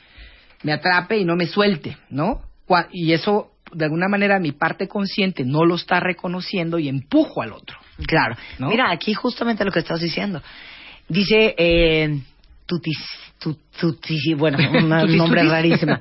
me 0.62 0.72
atrape 0.72 1.18
y 1.18 1.24
no 1.24 1.36
me 1.36 1.46
suelte, 1.46 1.96
¿no? 2.10 2.42
Y 2.92 3.12
eso, 3.12 3.50
de 3.72 3.84
alguna 3.86 4.08
manera, 4.08 4.38
mi 4.38 4.52
parte 4.52 4.86
consciente 4.86 5.44
no 5.44 5.64
lo 5.64 5.74
está 5.74 5.98
reconociendo 6.00 6.78
y 6.78 6.88
empujo 6.88 7.42
al 7.42 7.52
otro. 7.52 7.76
Claro. 8.06 8.36
¿No? 8.58 8.68
Mira, 8.68 8.90
aquí 8.90 9.12
justamente 9.14 9.64
lo 9.64 9.72
que 9.72 9.80
estás 9.80 10.00
diciendo. 10.00 10.40
Dice 11.08 11.54
eh, 11.58 12.20
tutis, 12.66 12.98
tu- 13.40 13.58
tutis- 13.80 14.36
bueno, 14.36 14.58
un 14.70 15.16
nombre 15.16 15.42
rarísimo. 15.42 15.98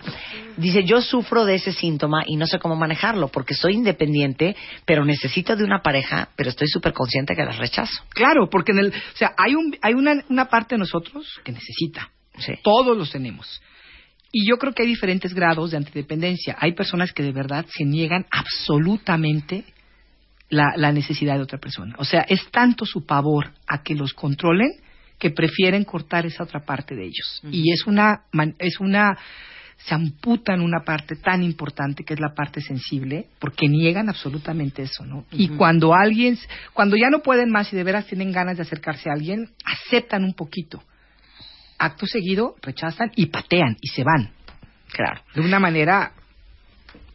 Dice, 0.58 0.84
yo 0.84 1.02
sufro 1.02 1.46
de 1.46 1.56
ese 1.56 1.72
síntoma 1.72 2.22
y 2.28 2.36
no 2.36 2.46
sé 2.46 2.60
cómo 2.60 2.76
manejarlo 2.76 3.30
porque 3.30 3.56
soy 3.56 3.74
independiente, 3.74 4.56
pero 4.86 5.06
necesito 5.06 5.56
de 5.56 5.64
una 5.64 5.82
pareja, 5.82 6.30
pero 6.36 6.50
estoy 6.50 6.68
súper 6.68 6.94
consciente 6.94 7.34
que 7.36 7.44
las 7.46 7.58
rechazo. 7.58 8.04
Claro, 8.10 8.50
porque 8.50 8.74
en 8.74 8.80
el, 8.80 8.88
o 8.90 9.18
sea, 9.18 9.34
hay, 9.38 9.56
un, 9.56 9.76
hay 9.82 9.94
una, 9.94 10.24
una 10.30 10.46
parte 10.50 10.76
de 10.76 10.80
nosotros 10.80 11.40
que 11.44 11.52
necesita. 11.54 12.10
Sí. 12.38 12.54
Todos 12.62 12.96
los 12.96 13.10
tenemos. 13.10 13.62
Y 14.32 14.48
yo 14.48 14.58
creo 14.58 14.74
que 14.74 14.84
hay 14.84 14.90
diferentes 14.90 15.34
grados 15.34 15.72
de 15.72 15.78
antidependencia. 15.78 16.56
Hay 16.60 16.74
personas 16.74 17.14
que 17.14 17.24
de 17.24 17.32
verdad 17.32 17.66
se 17.70 17.84
niegan 17.84 18.26
absolutamente 18.30 19.66
la, 20.50 20.74
la 20.76 20.92
necesidad 20.92 21.36
de 21.36 21.44
otra 21.44 21.60
persona. 21.60 21.96
O 21.98 22.06
sea, 22.06 22.22
es 22.22 22.50
tanto 22.52 22.86
su 22.86 23.06
pavor 23.06 23.52
a 23.68 23.82
que 23.82 23.96
los 23.96 24.14
controlen 24.14 24.72
que 25.20 25.30
prefieren 25.32 25.84
cortar 25.84 26.26
esa 26.26 26.44
otra 26.44 26.62
parte 26.62 26.96
de 26.96 27.04
ellos. 27.04 27.42
Y 27.52 27.74
es 27.74 27.86
una, 27.86 28.22
es 28.58 28.80
una, 28.80 29.18
se 29.78 29.94
amputan 29.94 30.62
una 30.62 30.86
parte 30.86 31.18
tan 31.18 31.44
importante 31.44 32.06
que 32.06 32.14
es 32.14 32.22
la 32.22 32.34
parte 32.34 32.62
sensible, 32.62 33.28
porque 33.38 33.68
niegan 33.68 34.08
absolutamente 34.08 34.84
eso, 34.84 35.06
¿no? 35.06 35.26
Y 35.32 35.50
cuando 35.50 35.94
alguien, 35.94 36.40
cuando 36.74 36.96
ya 36.96 37.10
no 37.10 37.20
pueden 37.20 37.52
más 37.52 37.72
y 37.74 37.76
de 37.76 37.84
veras 37.84 38.08
tienen 38.08 38.32
ganas 38.32 38.56
de 38.56 38.64
acercarse 38.64 39.10
a 39.10 39.14
alguien, 39.14 39.50
aceptan 39.66 40.24
un 40.24 40.34
poquito. 40.34 40.82
Acto 41.80 42.06
seguido, 42.06 42.56
rechazan 42.62 43.12
y 43.16 43.28
patean 43.28 43.78
y 43.82 43.88
se 43.88 44.04
van. 44.04 44.32
Claro. 44.92 45.22
De 45.34 45.42
una 45.42 45.60
manera 45.60 46.12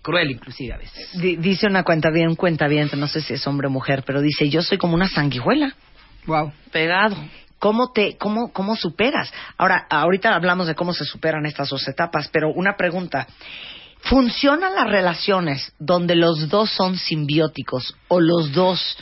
cruel 0.03 0.31
inclusive 0.31 0.73
a 0.75 0.79
veces. 0.79 1.11
Di- 1.21 1.37
dice 1.37 1.67
una 1.67 1.83
cuenta 1.83 2.11
bien, 2.11 2.29
un 2.29 2.37
cuenta 2.37 2.67
bien, 2.69 2.89
no 2.97 3.07
sé 3.07 3.21
si 3.21 3.35
es 3.35 3.47
hombre 3.47 3.69
o 3.69 3.71
mujer, 3.71 4.03
pero 4.07 4.21
dice, 4.21 4.49
yo 4.49 4.63
soy 4.63 4.79
como 4.79 4.95
una 4.95 5.09
sanguijuela. 5.09 5.75
Wow. 6.27 6.53
Pegado. 6.73 7.17
¿Cómo 7.59 7.93
te, 7.93 8.17
cómo, 8.19 8.53
cómo 8.53 8.77
superas? 8.77 9.33
Ahora, 9.57 9.87
ahorita 9.89 10.35
hablamos 10.35 10.67
de 10.67 10.75
cómo 10.75 10.93
se 10.93 11.05
superan 11.05 11.47
estas 11.47 11.71
dos 11.71 11.87
etapas, 11.89 12.29
pero 12.29 12.51
una 12.51 12.77
pregunta. 12.77 13.27
¿Funcionan 14.05 14.75
las 14.75 14.87
relaciones 14.87 15.73
donde 15.79 16.15
los 16.15 16.51
dos 16.51 16.71
son 16.71 16.99
simbióticos 16.99 17.97
o 18.09 18.21
los 18.21 18.53
dos 18.53 18.99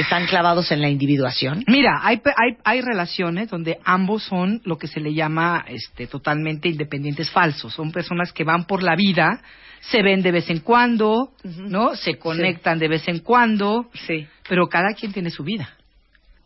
están 0.00 0.26
clavados 0.26 0.72
en 0.72 0.80
la 0.80 0.88
individuación? 0.88 1.62
Mira, 1.68 2.00
hay, 2.02 2.20
hay, 2.24 2.56
hay 2.64 2.80
relaciones 2.80 3.48
donde 3.48 3.78
ambos 3.84 4.24
son 4.24 4.60
lo 4.64 4.78
que 4.78 4.88
se 4.88 4.98
le 4.98 5.14
llama 5.14 5.64
este, 5.68 6.08
totalmente 6.08 6.68
independientes 6.68 7.30
falsos. 7.30 7.72
Son 7.72 7.92
personas 7.92 8.32
que 8.32 8.42
van 8.42 8.64
por 8.64 8.82
la 8.82 8.96
vida, 8.96 9.40
se 9.80 10.02
ven 10.02 10.22
de 10.22 10.32
vez 10.32 10.50
en 10.50 10.58
cuando, 10.58 11.32
¿no? 11.44 11.94
Se 11.94 12.18
conectan 12.18 12.80
de 12.80 12.88
vez 12.88 13.06
en 13.06 13.20
cuando, 13.20 13.90
Sí. 13.94 14.26
pero 14.48 14.68
cada 14.68 14.92
quien 14.94 15.12
tiene 15.12 15.30
su 15.30 15.44
vida. 15.44 15.70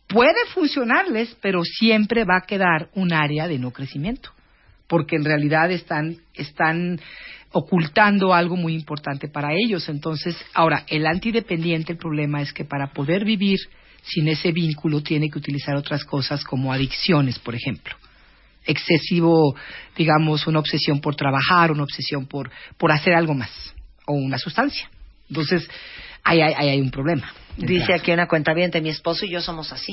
Puede 0.07 0.45
funcionarles, 0.53 1.35
pero 1.41 1.63
siempre 1.65 2.25
va 2.25 2.37
a 2.37 2.47
quedar 2.47 2.91
un 2.95 3.15
área 3.15 3.49
de 3.49 3.59
no 3.59 3.71
crecimiento, 3.73 4.31
porque 4.87 5.17
en 5.17 5.25
realidad 5.25 5.71
están, 5.73 6.19
están 6.35 7.01
ocultando 7.53 8.35
algo 8.35 8.57
muy 8.57 8.75
importante 8.75 9.29
para 9.29 9.53
ellos. 9.55 9.89
Entonces, 9.89 10.37
ahora, 10.55 10.85
el 10.89 11.07
antidependiente, 11.07 11.93
el 11.93 11.99
problema 11.99 12.43
es 12.43 12.53
que 12.53 12.65
para 12.65 12.93
poder 12.93 13.25
vivir 13.25 13.59
sin 14.03 14.29
ese 14.29 14.53
vínculo 14.53 15.03
tiene 15.03 15.29
que 15.31 15.39
utilizar 15.39 15.77
otras 15.77 16.05
cosas 16.05 16.45
como 16.45 16.73
adicciones, 16.73 17.39
por 17.39 17.55
ejemplo. 17.55 17.95
Excesivo, 18.65 19.55
digamos, 19.97 20.47
una 20.47 20.59
obsesión 20.59 21.01
por 21.01 21.17
trabajar, 21.17 21.71
una 21.73 21.85
obsesión 21.85 22.27
por, 22.27 22.51
por 22.77 22.93
hacer 22.93 23.15
algo 23.15 23.35
más, 23.35 23.51
o 24.07 24.15
una 24.15 24.39
sustancia. 24.39 24.91
Entonces, 25.29 25.69
ahí 26.23 26.41
hay, 26.41 26.55
ahí 26.57 26.69
hay 26.69 26.81
un 26.81 26.91
problema. 26.91 27.33
Dice 27.57 27.95
aquí 27.95 28.13
una 28.13 28.29
cuenta 28.29 28.53
bien, 28.53 28.71
mi 28.83 28.91
esposo 28.91 29.25
y 29.25 29.31
yo 29.31 29.41
somos 29.41 29.73
así. 29.73 29.93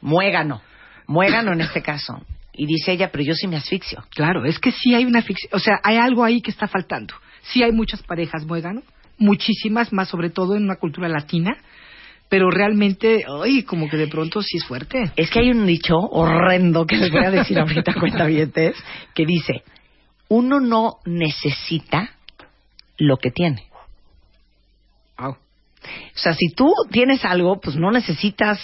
Muégano. 0.00 0.62
muégano 1.06 1.52
en 1.52 1.60
este 1.60 1.82
caso. 1.82 2.24
Y 2.56 2.66
dice 2.66 2.92
ella, 2.92 3.10
pero 3.10 3.24
yo 3.24 3.34
sí 3.34 3.48
me 3.48 3.56
asfixio. 3.56 4.04
Claro, 4.10 4.44
es 4.44 4.58
que 4.58 4.70
sí 4.70 4.94
hay 4.94 5.04
una 5.04 5.22
ficción, 5.22 5.50
o 5.52 5.58
sea, 5.58 5.80
hay 5.82 5.96
algo 5.96 6.24
ahí 6.24 6.40
que 6.40 6.50
está 6.50 6.68
faltando. 6.68 7.14
Sí 7.42 7.62
hay 7.62 7.72
muchas 7.72 8.02
parejas 8.02 8.46
muégano, 8.46 8.82
muchísimas, 9.18 9.92
más 9.92 10.08
sobre 10.08 10.30
todo 10.30 10.56
en 10.56 10.64
una 10.64 10.76
cultura 10.76 11.08
latina, 11.08 11.56
pero 12.28 12.50
realmente, 12.50 13.24
ay, 13.42 13.64
como 13.64 13.88
que 13.88 13.96
de 13.96 14.06
pronto 14.06 14.40
sí 14.42 14.56
es 14.58 14.64
fuerte. 14.64 15.12
Es 15.16 15.30
que 15.30 15.40
hay 15.40 15.50
un 15.50 15.66
dicho 15.66 15.94
horrendo 15.96 16.86
que 16.86 16.96
les 16.96 17.10
voy 17.10 17.24
a 17.24 17.30
decir 17.30 17.58
ahorita, 17.58 17.94
cuentavientes, 18.00 18.76
que 19.14 19.26
dice, 19.26 19.62
uno 20.28 20.60
no 20.60 20.98
necesita 21.04 22.10
lo 22.98 23.18
que 23.18 23.30
tiene. 23.30 23.66
Wow. 25.18 25.32
O 25.32 26.18
sea, 26.18 26.34
si 26.34 26.54
tú 26.54 26.72
tienes 26.90 27.24
algo, 27.24 27.60
pues 27.60 27.76
no 27.76 27.90
necesitas, 27.90 28.58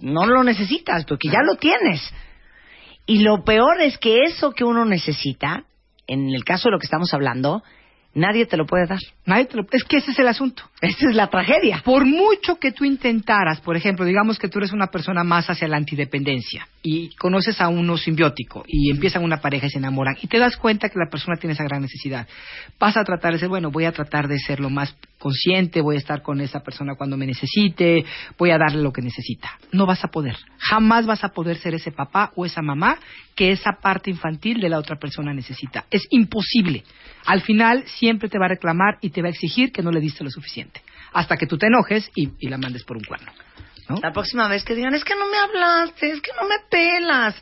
no 0.00 0.26
lo 0.26 0.44
necesitas, 0.44 1.04
porque 1.04 1.28
ya 1.28 1.40
lo 1.42 1.56
tienes. 1.56 2.12
Y 3.06 3.20
lo 3.20 3.44
peor 3.44 3.80
es 3.80 3.98
que 3.98 4.20
eso 4.24 4.52
que 4.52 4.64
uno 4.64 4.84
necesita, 4.84 5.64
en 6.06 6.28
el 6.30 6.44
caso 6.44 6.68
de 6.68 6.72
lo 6.72 6.78
que 6.78 6.86
estamos 6.86 7.12
hablando, 7.12 7.62
nadie 8.14 8.46
te 8.46 8.56
lo 8.56 8.66
puede 8.66 8.86
dar. 8.86 9.00
Nadie 9.26 9.46
te 9.46 9.56
lo- 9.56 9.66
Es 9.72 9.84
que 9.84 9.98
ese 9.98 10.12
es 10.12 10.18
el 10.18 10.28
asunto. 10.28 10.64
Esa 10.82 11.10
es 11.10 11.14
la 11.14 11.28
tragedia. 11.28 11.80
Por 11.84 12.04
mucho 12.04 12.56
que 12.56 12.72
tú 12.72 12.84
intentaras, 12.84 13.60
por 13.60 13.76
ejemplo, 13.76 14.04
digamos 14.04 14.36
que 14.36 14.48
tú 14.48 14.58
eres 14.58 14.72
una 14.72 14.88
persona 14.88 15.22
más 15.22 15.48
hacia 15.48 15.68
la 15.68 15.76
antidependencia 15.76 16.66
y 16.82 17.14
conoces 17.14 17.60
a 17.60 17.68
uno 17.68 17.96
simbiótico 17.96 18.64
y 18.66 18.90
empiezan 18.90 19.22
una 19.22 19.40
pareja 19.40 19.66
y 19.66 19.70
se 19.70 19.78
enamoran 19.78 20.16
y 20.20 20.26
te 20.26 20.40
das 20.40 20.56
cuenta 20.56 20.88
que 20.88 20.98
la 20.98 21.08
persona 21.08 21.36
tiene 21.36 21.54
esa 21.54 21.62
gran 21.62 21.82
necesidad. 21.82 22.26
Vas 22.80 22.96
a 22.96 23.04
tratar 23.04 23.32
de 23.32 23.38
ser, 23.38 23.48
bueno, 23.48 23.70
voy 23.70 23.84
a 23.84 23.92
tratar 23.92 24.26
de 24.26 24.40
ser 24.40 24.58
lo 24.58 24.70
más 24.70 24.96
consciente, 25.20 25.80
voy 25.80 25.94
a 25.94 25.98
estar 26.00 26.20
con 26.20 26.40
esa 26.40 26.64
persona 26.64 26.96
cuando 26.96 27.16
me 27.16 27.26
necesite, 27.26 28.04
voy 28.36 28.50
a 28.50 28.58
darle 28.58 28.82
lo 28.82 28.92
que 28.92 29.02
necesita. 29.02 29.52
No 29.70 29.86
vas 29.86 30.02
a 30.02 30.08
poder. 30.08 30.36
Jamás 30.58 31.06
vas 31.06 31.22
a 31.22 31.28
poder 31.28 31.58
ser 31.58 31.74
ese 31.74 31.92
papá 31.92 32.32
o 32.34 32.44
esa 32.44 32.60
mamá 32.60 32.98
que 33.36 33.52
esa 33.52 33.78
parte 33.80 34.10
infantil 34.10 34.60
de 34.60 34.68
la 34.68 34.78
otra 34.78 34.96
persona 34.96 35.32
necesita. 35.32 35.86
Es 35.92 36.08
imposible. 36.10 36.82
Al 37.24 37.40
final 37.42 37.84
siempre 37.86 38.28
te 38.28 38.38
va 38.38 38.46
a 38.46 38.48
reclamar 38.48 38.98
y 39.00 39.10
te 39.10 39.22
va 39.22 39.28
a 39.28 39.30
exigir 39.30 39.70
que 39.70 39.82
no 39.82 39.92
le 39.92 40.00
diste 40.00 40.24
lo 40.24 40.30
suficiente. 40.30 40.71
Hasta 41.12 41.36
que 41.36 41.46
tú 41.46 41.58
te 41.58 41.66
enojes 41.66 42.10
y, 42.14 42.30
y 42.38 42.48
la 42.48 42.58
mandes 42.58 42.84
por 42.84 42.96
un 42.96 43.04
cuerno. 43.04 43.32
¿no? 43.88 43.96
La 44.02 44.12
próxima 44.12 44.48
vez 44.48 44.64
que 44.64 44.74
digan, 44.74 44.94
es 44.94 45.04
que 45.04 45.14
no 45.14 45.26
me 45.28 45.36
hablaste, 45.38 46.10
es 46.10 46.20
que 46.20 46.30
no 46.40 46.48
me 46.48 46.56
pelas. 46.70 47.34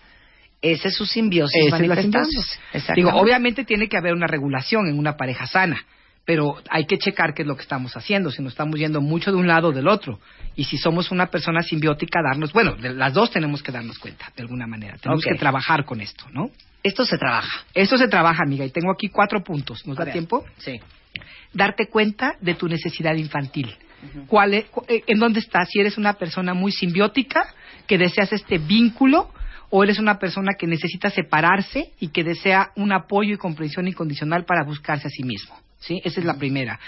Ese 0.63 0.89
es 0.89 0.95
su 0.97 1.07
simbiosis 1.07 1.67
Esa 1.67 1.77
es 1.77 1.83
la 1.83 1.89
manifestándose. 1.89 2.31
simbiosis. 2.31 2.61
Exactamente. 2.73 2.95
Digo, 2.95 3.11
obviamente 3.21 3.65
tiene 3.65 3.89
que 3.89 3.97
haber 3.97 4.13
una 4.15 4.27
regulación 4.27 4.89
en 4.89 4.99
una 4.99 5.17
pareja 5.17 5.47
sana, 5.47 5.85
pero 6.27 6.57
hay 6.69 6.85
que 6.87 6.99
checar 6.99 7.33
qué 7.35 7.43
es 7.43 7.49
lo 7.49 7.57
que 7.57 7.63
estamos 7.63 7.97
haciendo, 7.97 8.31
si 8.31 8.43
nos 8.43 8.53
estamos 8.53 8.79
yendo 8.79 9.01
mucho 9.01 9.31
de 9.33 9.39
un 9.39 9.47
lado 9.47 9.69
o 9.69 9.73
del 9.73 9.89
otro. 9.89 10.21
Y 10.57 10.65
si 10.65 10.77
somos 10.77 11.11
una 11.11 11.27
persona 11.29 11.63
simbiótica, 11.63 12.21
darnos, 12.23 12.53
bueno, 12.53 12.75
de 12.77 12.91
las 12.95 13.15
dos 13.15 13.31
tenemos 13.31 13.63
que 13.63 13.73
darnos 13.73 13.99
cuenta, 13.99 14.31
de 14.37 14.43
alguna 14.43 14.67
manera. 14.67 14.97
Tenemos 14.99 15.25
que 15.25 15.35
trabajar 15.37 15.85
con 15.85 16.01
esto, 16.01 16.27
¿no? 16.33 16.51
Esto 16.83 17.05
se 17.07 17.17
trabaja. 17.19 17.65
Esto 17.75 17.97
se 17.97 18.09
trabaja, 18.09 18.43
amiga, 18.45 18.65
y 18.65 18.71
tengo 18.71 18.93
aquí 18.93 19.09
cuatro 19.09 19.43
puntos. 19.43 19.87
¿Nos 19.87 19.97
A 19.97 20.01
da 20.01 20.05
ver. 20.07 20.13
tiempo? 20.13 20.45
Sí. 20.59 20.79
Darte 21.53 21.89
cuenta 21.89 22.37
de 22.41 22.55
tu 22.55 22.69
necesidad 22.69 23.15
infantil. 23.15 23.75
¿Cuál 24.29 24.55
es- 24.55 24.65
eh, 24.89 25.03
¿En 25.07 25.19
dónde 25.19 25.41
estás? 25.41 25.69
Si 25.71 25.79
eres 25.79 25.99
una 25.99 26.15
persona 26.15 26.55
muy 26.55 26.73
simbiótica, 26.73 27.43
que 27.87 27.99
deseas 27.99 28.33
este 28.33 28.59
vínculo, 28.59 29.31
o 29.69 29.85
eres 29.85 29.99
una 29.99 30.19
persona 30.19 30.55
que 30.59 30.67
necesita 30.67 31.11
separarse 31.11 31.93
y 32.01 32.09
que 32.09 32.25
desea 32.25 32.71
un 32.77 32.93
apoyo 32.93 33.35
y 33.35 33.39
comprensión 33.39 33.87
incondicional 33.89 34.45
para 34.45 34.65
buscarse 34.65 35.07
a 35.07 35.11
sí 35.11 35.23
mismo. 35.23 35.55
¿Sí? 35.79 36.01
Esa 36.05 36.21
es 36.21 36.27
la 36.27 36.39
primera. 36.39 36.79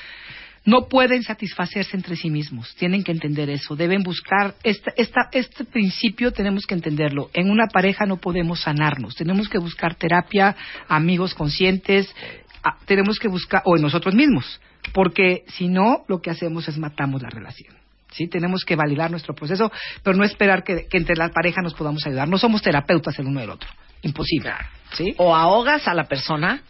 No 0.65 0.89
pueden 0.89 1.23
satisfacerse 1.25 1.97
entre 1.97 2.15
sí 2.15 2.31
mismos, 2.31 2.73
tienen 2.77 3.03
que 3.03 3.11
entender 3.11 3.51
eso, 3.51 3.75
deben 3.75 4.05
buscar, 4.05 4.55
esta, 4.63 4.93
esta, 4.97 5.29
este 5.33 5.65
principio 5.65 6.33
tenemos 6.33 6.67
que 6.67 6.75
entenderlo, 6.75 7.31
en 7.35 7.51
una 7.51 7.67
pareja 7.67 8.07
no 8.07 8.19
podemos 8.19 8.61
sanarnos, 8.61 9.17
tenemos 9.17 9.49
que 9.49 9.59
buscar 9.59 9.97
terapia, 9.97 10.55
amigos 10.87 11.35
conscientes, 11.35 12.15
ah, 12.63 12.79
tenemos 12.87 13.19
que 13.19 13.29
buscar, 13.29 13.63
o 13.65 13.77
en 13.77 13.83
nosotros 13.83 14.15
mismos, 14.15 14.61
porque 14.93 15.45
si 15.49 15.69
no, 15.69 16.05
lo 16.09 16.21
que 16.21 16.31
hacemos 16.31 16.69
es 16.69 16.79
matamos 16.79 17.23
la 17.23 17.31
relación. 17.31 17.77
¿Sí? 18.11 18.29
Tenemos 18.29 18.65
que 18.65 18.77
validar 18.77 19.11
nuestro 19.11 19.35
proceso, 19.35 19.73
pero 20.03 20.17
no 20.17 20.25
esperar 20.25 20.65
que, 20.65 20.87
que 20.87 20.99
entre 20.99 21.17
la 21.17 21.31
pareja 21.31 21.63
nos 21.63 21.73
podamos 21.73 22.07
ayudar. 22.07 22.29
No 22.29 22.37
somos 22.37 22.61
terapeutas 22.61 23.19
el 23.19 23.27
uno 23.27 23.41
del 23.41 23.49
otro. 23.49 23.71
Imposible. 24.03 24.53
¿Sí? 24.93 25.15
O 25.17 25.35
ahogas 25.35 25.89
a 25.89 25.95
la 25.95 26.05
persona, 26.05 26.63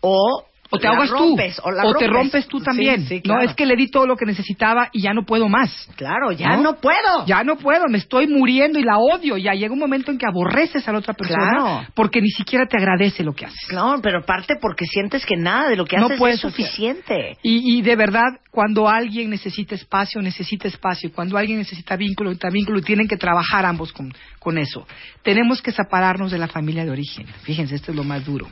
o, 0.00 0.44
O 0.72 0.78
te 0.78 0.84
la 0.84 0.90
ahogas 0.90 1.10
rompes, 1.10 1.56
tú. 1.56 1.62
O, 1.64 1.70
la 1.72 1.82
te 1.82 1.88
rompes. 1.88 2.10
rompes 2.10 2.46
tú 2.48 2.60
también. 2.60 3.06
sí, 3.06 3.16
No, 3.16 3.34
claro. 3.34 3.42
es 3.50 3.54
que 3.54 3.66
le 3.66 3.74
di 3.76 3.88
todo 3.90 4.06
lo 4.06 4.16
que 4.16 4.24
necesitaba 4.24 4.88
y 4.92 5.02
ya 5.02 5.12
no 5.12 5.24
puedo 5.24 5.48
más. 5.48 5.88
Claro, 5.96 6.30
ya 6.32 6.56
¿No? 6.56 6.62
no, 6.62 6.74
puedo. 6.76 7.26
Ya 7.26 7.42
no 7.42 7.56
puedo, 7.56 7.86
me 7.88 7.98
estoy 7.98 8.26
muriendo 8.28 8.78
y 8.78 8.82
la 8.82 8.96
odio. 8.98 9.36
Ya 9.36 9.52
llega 9.54 9.72
un 9.72 9.80
momento 9.80 10.10
en 10.12 10.18
que 10.18 10.26
aborreces 10.26 10.86
a 10.88 10.92
la 10.92 10.98
otra 10.98 11.14
persona 11.14 11.50
Claro. 11.50 11.86
porque 11.94 12.20
ni 12.20 12.30
siquiera 12.30 12.66
te 12.66 12.76
agradece 12.78 13.24
lo 13.24 13.32
que 13.34 13.46
haces. 13.46 13.66
Claro, 13.68 14.00
pero 14.02 14.24
parte 14.24 14.54
porque 14.60 14.84
sientes 14.86 15.26
que 15.26 15.36
nada 15.36 15.68
de 15.68 15.76
lo 15.76 15.84
que 15.84 15.96
No 15.96 16.06
haces 16.06 16.20
es 16.34 16.40
suficiente. 16.40 17.36
Y, 17.42 17.78
y 17.78 17.82
de 17.82 17.96
verdad, 17.96 18.28
cuando 18.50 18.88
alguien 18.88 19.30
necesita 19.30 19.74
espacio, 19.74 20.22
necesita 20.22 20.68
espacio. 20.68 21.10
Cuando 21.12 21.36
alguien 21.36 21.58
necesita 21.58 21.96
vínculo, 21.96 22.30
necesita 22.30 22.50
vínculo. 22.50 22.78
Y 22.78 22.82
tienen 22.82 23.08
que 23.08 23.16
trabajar 23.16 23.66
ambos 23.66 23.92
con, 23.92 24.12
con 24.38 24.56
eso. 24.58 24.86
Tenemos 25.22 25.60
que 25.62 25.72
separarnos 25.72 26.30
de 26.30 26.38
la 26.38 26.48
familia 26.48 26.84
de 26.84 26.90
origen. 26.90 27.26
Fíjense, 27.42 27.74
esto 27.74 27.90
es 27.90 27.96
lo 27.96 28.04
más 28.04 28.24
duro. 28.24 28.46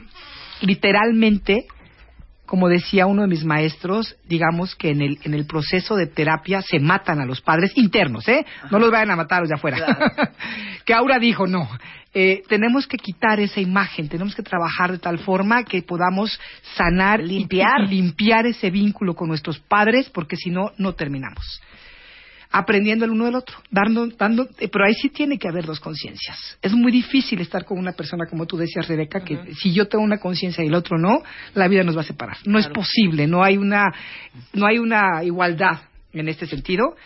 Literalmente, 0.61 1.67
como 2.49 2.69
decía 2.69 3.07
uno 3.07 3.23
de 3.23 3.29
mis 3.29 3.45
maestros, 3.45 4.17
digamos 4.27 4.75
que 4.75 4.89
en 4.91 5.03
el, 5.03 5.19
en 5.23 5.35
el 5.35 5.47
proceso 5.47 5.95
de 5.97 6.07
terapia 6.07 6.63
se 6.63 6.81
matan 6.81 7.21
a 7.21 7.27
los 7.27 7.41
padres 7.43 7.73
internos, 7.77 8.27
¿eh? 8.27 8.45
No 8.71 8.79
los 8.79 8.91
vayan 8.91 9.11
a 9.11 9.17
matar 9.17 9.41
los 9.41 9.51
de 9.51 9.55
afuera. 9.57 10.33
que 10.87 10.95
Aura 10.95 11.19
dijo, 11.19 11.47
no, 11.47 11.69
eh, 12.15 12.43
tenemos 12.49 12.87
que 12.87 12.97
quitar 12.97 13.39
esa 13.39 13.61
imagen, 13.61 14.09
tenemos 14.09 14.35
que 14.35 14.43
trabajar 14.43 14.91
de 14.93 14.99
tal 14.99 15.19
forma 15.19 15.63
que 15.65 15.83
podamos 15.83 16.41
sanar, 16.75 17.21
y- 17.21 17.27
Limpiar. 17.41 17.83
y 17.85 17.89
limpiar 17.89 18.47
ese 18.47 18.71
vínculo 18.71 19.15
con 19.15 19.29
nuestros 19.29 19.59
padres, 19.59 20.09
porque 20.09 20.37
si 20.37 20.51
no, 20.51 20.73
no 20.79 20.95
terminamos 20.95 21.61
aprendiendo 22.51 23.05
el 23.05 23.11
uno 23.11 23.27
del 23.27 23.35
otro, 23.37 23.57
dando, 23.71 24.07
dando, 24.09 24.49
eh, 24.59 24.69
pero 24.69 24.85
ahí 24.87 24.95
sí 24.95 25.09
tiene 25.11 25.39
que 25.39 25.49
haber 25.49 25.67
dos 25.67 25.81
conciencias. 25.81 26.59
Es 26.63 26.73
muy 26.73 26.91
difícil 26.91 27.41
estar 27.41 27.65
con 27.65 27.79
una 27.79 27.93
persona 27.93 28.27
como 28.29 28.47
tú 28.47 28.57
decías, 28.57 28.89
Rebeca, 28.89 29.21
que 29.21 29.39
si 29.55 29.73
yo 29.73 29.87
tengo 29.89 30.03
una 30.05 30.19
conciencia 30.19 30.65
y 30.65 30.69
el 30.69 30.75
otro 30.75 30.99
no, 30.99 31.23
la 31.55 31.69
vida 31.69 31.83
nos 31.85 31.97
va 31.97 32.01
a 32.01 32.05
separar. 32.05 32.37
No 32.45 32.59
es 32.59 32.69
posible, 32.69 33.27
no 33.27 33.43
hay 33.45 33.57
una, 33.57 33.85
no 34.55 34.67
hay 34.67 34.79
una 34.79 35.23
igualdad 35.25 35.81
en 36.13 36.29
este 36.29 36.47
sentido. 36.47 36.97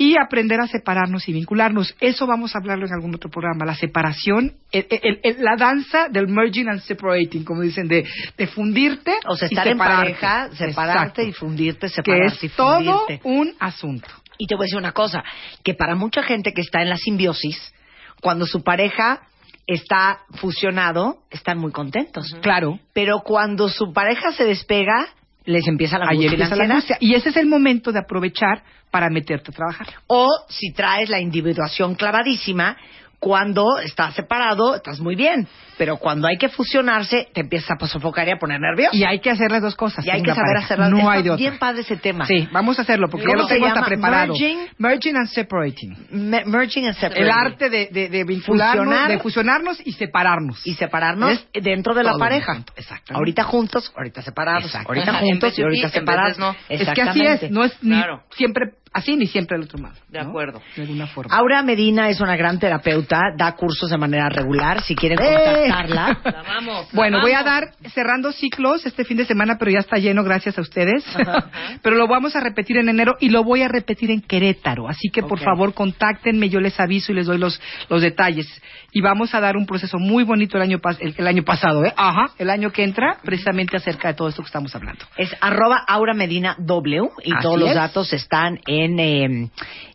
Y 0.00 0.14
aprender 0.16 0.60
a 0.60 0.68
separarnos 0.68 1.28
y 1.28 1.32
vincularnos. 1.32 1.92
Eso 1.98 2.24
vamos 2.24 2.54
a 2.54 2.58
hablarlo 2.60 2.86
en 2.86 2.92
algún 2.92 3.16
otro 3.16 3.30
programa. 3.30 3.64
La 3.66 3.74
separación, 3.74 4.52
el- 4.70 4.86
el- 4.90 5.18
el- 5.24 5.42
la 5.42 5.56
danza 5.56 6.08
del 6.08 6.28
merging 6.28 6.68
and 6.68 6.80
separating, 6.82 7.42
como 7.42 7.62
dicen, 7.62 7.88
de, 7.88 8.04
de 8.36 8.46
fundirte 8.46 9.12
O 9.26 9.34
sea, 9.34 9.48
y 9.50 9.54
estar 9.54 9.66
en 9.66 9.76
pareja, 9.76 10.50
separarte 10.52 11.22
Exacto. 11.22 11.22
y 11.22 11.32
fundirte, 11.32 11.80
que 11.88 11.88
separarte 11.88 12.38
y 12.42 12.46
es 12.46 12.52
todo 12.54 13.06
un 13.24 13.52
asunto. 13.58 14.06
Y 14.38 14.46
te 14.46 14.54
voy 14.54 14.64
a 14.64 14.66
decir 14.66 14.78
una 14.78 14.92
cosa, 14.92 15.22
que 15.62 15.74
para 15.74 15.94
mucha 15.94 16.22
gente 16.22 16.52
que 16.52 16.60
está 16.60 16.80
en 16.80 16.88
la 16.88 16.96
simbiosis, 16.96 17.74
cuando 18.20 18.46
su 18.46 18.62
pareja 18.62 19.20
está 19.66 20.20
fusionado, 20.30 21.18
están 21.30 21.58
muy 21.58 21.72
contentos. 21.72 22.34
Claro. 22.40 22.80
Pero 22.94 23.20
cuando 23.20 23.68
su 23.68 23.92
pareja 23.92 24.32
se 24.32 24.44
despega, 24.44 25.08
les 25.44 25.66
empieza 25.66 25.98
la 25.98 26.06
angustia 26.06 26.28
la 26.28 26.32
empieza 26.32 26.56
la 26.56 26.62
ansiedad. 26.62 26.76
angustia. 26.76 26.96
Y 27.00 27.14
ese 27.14 27.28
es 27.30 27.36
el 27.36 27.46
momento 27.46 27.92
de 27.92 28.00
aprovechar 28.00 28.62
para 28.90 29.10
meterte 29.10 29.50
a 29.50 29.54
trabajar. 29.54 29.88
O 30.06 30.28
si 30.48 30.72
traes 30.72 31.10
la 31.10 31.20
individuación 31.20 31.94
clavadísima, 31.94 32.76
cuando 33.20 33.78
estás 33.82 34.14
separado, 34.14 34.74
estás 34.76 35.00
muy 35.00 35.16
bien. 35.16 35.48
Pero 35.76 35.96
cuando 35.96 36.26
hay 36.26 36.36
que 36.38 36.48
fusionarse, 36.48 37.28
te 37.32 37.40
empiezas 37.40 37.70
a 37.80 37.86
sofocar 37.86 38.26
y 38.26 38.32
a 38.32 38.36
poner 38.36 38.60
nervioso. 38.60 38.96
Y 38.96 39.04
hay 39.04 39.20
que 39.20 39.30
hacer 39.30 39.50
las 39.50 39.62
dos 39.62 39.76
cosas. 39.76 40.04
Y 40.04 40.10
hay 40.10 40.22
que 40.22 40.34
saber 40.34 40.56
hacerlas. 40.56 40.90
No 40.90 40.98
Está 40.98 41.12
hay 41.12 41.22
de 41.22 41.30
otra. 41.30 41.40
bien 41.40 41.58
padre 41.58 41.80
ese 41.82 41.96
tema. 41.96 42.26
Sí, 42.26 42.48
vamos 42.52 42.78
a 42.78 42.82
hacerlo 42.82 43.08
porque 43.08 43.26
ya 43.26 43.32
¿Cómo 43.34 43.42
lo 43.42 43.48
tengo 43.48 43.66
hasta 43.66 43.84
preparado. 43.84 44.32
Merging. 44.32 44.58
Merging 44.78 45.16
and 45.16 45.28
separating. 45.28 45.96
Me- 46.10 46.44
merging 46.46 46.86
and 46.86 46.94
separating. 46.96 47.22
El 47.24 47.30
arte 47.30 47.70
de, 47.70 47.88
de, 47.92 48.08
de 48.08 48.24
vincularnos, 48.24 48.86
Fusionar. 48.86 49.08
de 49.10 49.18
fusionarnos 49.20 49.80
y 49.86 49.92
separarnos. 49.92 50.66
y 50.66 50.74
separarnos 50.74 51.46
Es 51.52 51.62
dentro 51.62 51.94
de 51.94 52.02
la 52.04 52.14
pareja. 52.18 52.64
exactamente. 52.74 53.14
Ahorita 53.14 53.44
juntos, 53.44 53.92
ahorita 53.96 54.22
separados. 54.22 54.64
Exacto. 54.64 54.88
Ahorita 54.88 55.14
juntos 55.14 55.58
y 55.58 55.62
ahorita 55.62 55.88
separados. 55.90 56.38
no. 56.38 56.56
Es 56.68 56.88
que 56.92 57.02
así 57.02 57.24
es, 57.24 57.50
no 57.52 57.62
es 57.64 57.72
ni 57.82 57.96
Claro. 57.96 58.22
siempre 58.30 58.72
así 58.92 59.16
ni 59.16 59.26
siempre 59.26 59.56
el 59.56 59.64
otro 59.64 59.78
lado. 59.78 59.94
De 60.08 60.22
¿no? 60.22 60.28
acuerdo. 60.30 60.60
De 60.76 60.82
alguna 60.82 61.06
forma. 61.06 61.34
Aura 61.36 61.62
Medina 61.62 62.08
es 62.08 62.20
una 62.20 62.36
gran 62.36 62.58
terapeuta, 62.58 63.20
da 63.36 63.54
cursos 63.54 63.90
de 63.90 63.98
manera 63.98 64.28
regular. 64.28 64.82
Si 64.82 64.94
quieren 64.94 65.18
¡Eh! 65.20 65.24
contactarla, 65.68 66.18
La 66.24 66.42
la 66.62 66.84
Bueno, 66.92 67.20
voy 67.20 67.32
a 67.32 67.42
dar 67.42 67.70
cerrando 67.94 68.32
ciclos 68.32 68.84
este 68.86 69.04
fin 69.04 69.16
de 69.16 69.24
semana, 69.24 69.56
pero 69.58 69.70
ya 69.70 69.78
está 69.80 69.96
lleno 69.98 70.22
gracias 70.24 70.58
a 70.58 70.60
ustedes. 70.60 71.04
pero 71.82 71.96
lo 71.96 72.06
vamos 72.08 72.34
a 72.36 72.40
repetir 72.40 72.76
en 72.78 72.88
enero 72.88 73.16
y 73.20 73.28
lo 73.30 73.44
voy 73.44 73.62
a 73.62 73.68
repetir 73.68 74.10
en 74.10 74.20
Querétaro. 74.20 74.88
Así 74.88 75.08
que 75.10 75.22
por 75.22 75.40
favor 75.40 75.74
contáctenme, 75.74 76.48
yo 76.48 76.60
les 76.60 76.78
aviso 76.80 77.12
y 77.12 77.14
les 77.16 77.26
doy 77.26 77.38
los, 77.38 77.60
los 77.88 78.02
detalles. 78.02 78.46
Y 78.92 79.00
vamos 79.00 79.34
a 79.34 79.40
dar 79.40 79.56
un 79.56 79.66
proceso 79.66 79.98
muy 79.98 80.24
bonito 80.24 80.56
el 80.56 80.62
año, 80.62 80.78
pas- 80.78 80.96
el, 81.00 81.14
el 81.16 81.26
año 81.26 81.42
pasado, 81.44 81.84
¿eh? 81.84 81.92
Ajá, 81.96 82.30
el 82.38 82.48
año 82.50 82.70
que 82.72 82.84
entra, 82.84 83.18
precisamente 83.22 83.76
acerca 83.76 84.08
de 84.08 84.14
todo 84.14 84.28
esto 84.28 84.42
que 84.42 84.46
estamos 84.46 84.74
hablando. 84.74 85.04
es 85.16 85.34
arroba 85.40 85.84
Aura 85.86 86.14
Medina 86.14 86.56
W 86.58 87.08
y 87.24 87.32
Así 87.32 87.42
todos 87.42 87.58
los 87.60 87.68
es. 87.70 87.74
datos 87.74 88.12
están 88.12 88.58
en 88.66 88.77
en, 88.84 88.98
eh, 89.00 89.50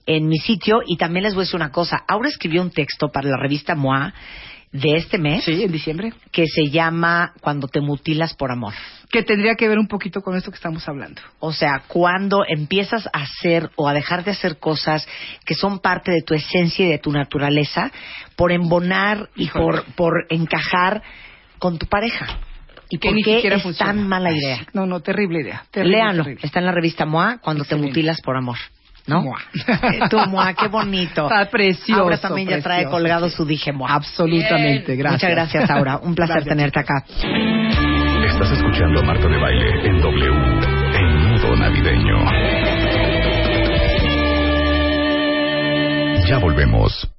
en 0.05 0.27
mi 0.27 0.37
sitio 0.37 0.81
y 0.85 0.97
también 0.97 1.23
les 1.23 1.33
voy 1.33 1.41
a 1.41 1.45
decir 1.45 1.55
una 1.55 1.71
cosa. 1.71 2.03
Aura 2.07 2.29
escribió 2.29 2.61
un 2.61 2.71
texto 2.71 3.09
para 3.11 3.29
la 3.29 3.37
revista 3.37 3.75
MOA 3.75 4.13
de 4.71 4.95
este 4.95 5.19
mes 5.19 5.43
Sí, 5.43 5.63
en 5.63 5.71
diciembre. 5.71 6.13
que 6.31 6.45
se 6.47 6.71
llama 6.71 7.33
Cuando 7.41 7.67
te 7.67 7.79
mutilas 7.79 8.33
por 8.33 8.51
amor. 8.51 8.73
Que 9.11 9.21
tendría 9.21 9.53
que 9.53 9.67
ver 9.67 9.77
un 9.77 9.87
poquito 9.87 10.21
con 10.21 10.35
esto 10.35 10.49
que 10.49 10.55
estamos 10.55 10.87
hablando. 10.89 11.21
O 11.39 11.53
sea, 11.53 11.83
cuando 11.87 12.43
empiezas 12.47 13.05
a 13.13 13.19
hacer 13.21 13.69
o 13.75 13.87
a 13.87 13.93
dejar 13.93 14.23
de 14.23 14.31
hacer 14.31 14.57
cosas 14.57 15.07
que 15.45 15.53
son 15.53 15.77
parte 15.79 16.11
de 16.11 16.23
tu 16.23 16.33
esencia 16.33 16.85
y 16.87 16.89
de 16.89 16.97
tu 16.97 17.11
naturaleza 17.11 17.91
por 18.35 18.51
embonar 18.51 19.29
y 19.35 19.43
Híjole. 19.43 19.63
por, 19.63 19.83
por 19.93 20.13
encajar 20.29 21.03
con 21.59 21.77
tu 21.77 21.85
pareja. 21.85 22.25
¿Y 22.93 22.99
Que 22.99 23.07
por 23.09 23.15
ni 23.15 23.23
qué 23.23 23.35
siquiera 23.37 23.55
es 23.55 23.63
funciona. 23.63 23.91
tan 23.91 24.07
mala 24.07 24.31
idea? 24.31 24.59
No, 24.73 24.85
no, 24.85 24.99
terrible 24.99 25.41
idea. 25.41 25.63
Terrible, 25.71 25.97
Léanlo, 25.97 26.23
terrible. 26.25 26.45
está 26.45 26.59
en 26.59 26.65
la 26.67 26.71
revista 26.71 27.05
MOA, 27.07 27.39
Cuando 27.41 27.63
te 27.63 27.69
Excelente. 27.69 27.87
mutilas 27.89 28.21
por 28.21 28.37
amor. 28.37 28.57
¿No? 29.07 29.21
Mua. 29.21 29.39
Eh, 29.55 29.99
Tú, 30.11 30.17
MOA, 30.29 30.53
qué 30.53 30.67
bonito. 30.67 31.23
Está 31.23 31.49
precioso. 31.51 32.01
Aura 32.03 32.17
también 32.19 32.47
ya 32.47 32.61
trae 32.61 32.83
precioso, 32.83 32.91
colgado 32.95 33.29
sí. 33.29 33.35
su 33.35 33.45
dije 33.45 33.71
MOA. 33.73 33.93
Absolutamente, 33.95 34.95
gracias. 34.95 35.23
Muchas 35.23 35.31
gracias, 35.31 35.69
Aura. 35.71 35.97
Un 35.97 36.13
placer 36.13 36.35
Gracias. 36.43 36.55
tenerte 36.55 36.79
acá. 36.79 37.03
Estás 38.27 38.51
escuchando 38.51 38.99
a 39.01 39.03
Marta 39.03 39.27
de 39.27 39.37
Baile 39.37 39.87
en 39.87 39.99
W. 39.99 40.31
En 40.95 41.31
modo 41.31 41.55
navideño. 41.55 42.17
Ya 46.27 46.37
volvemos. 46.37 47.13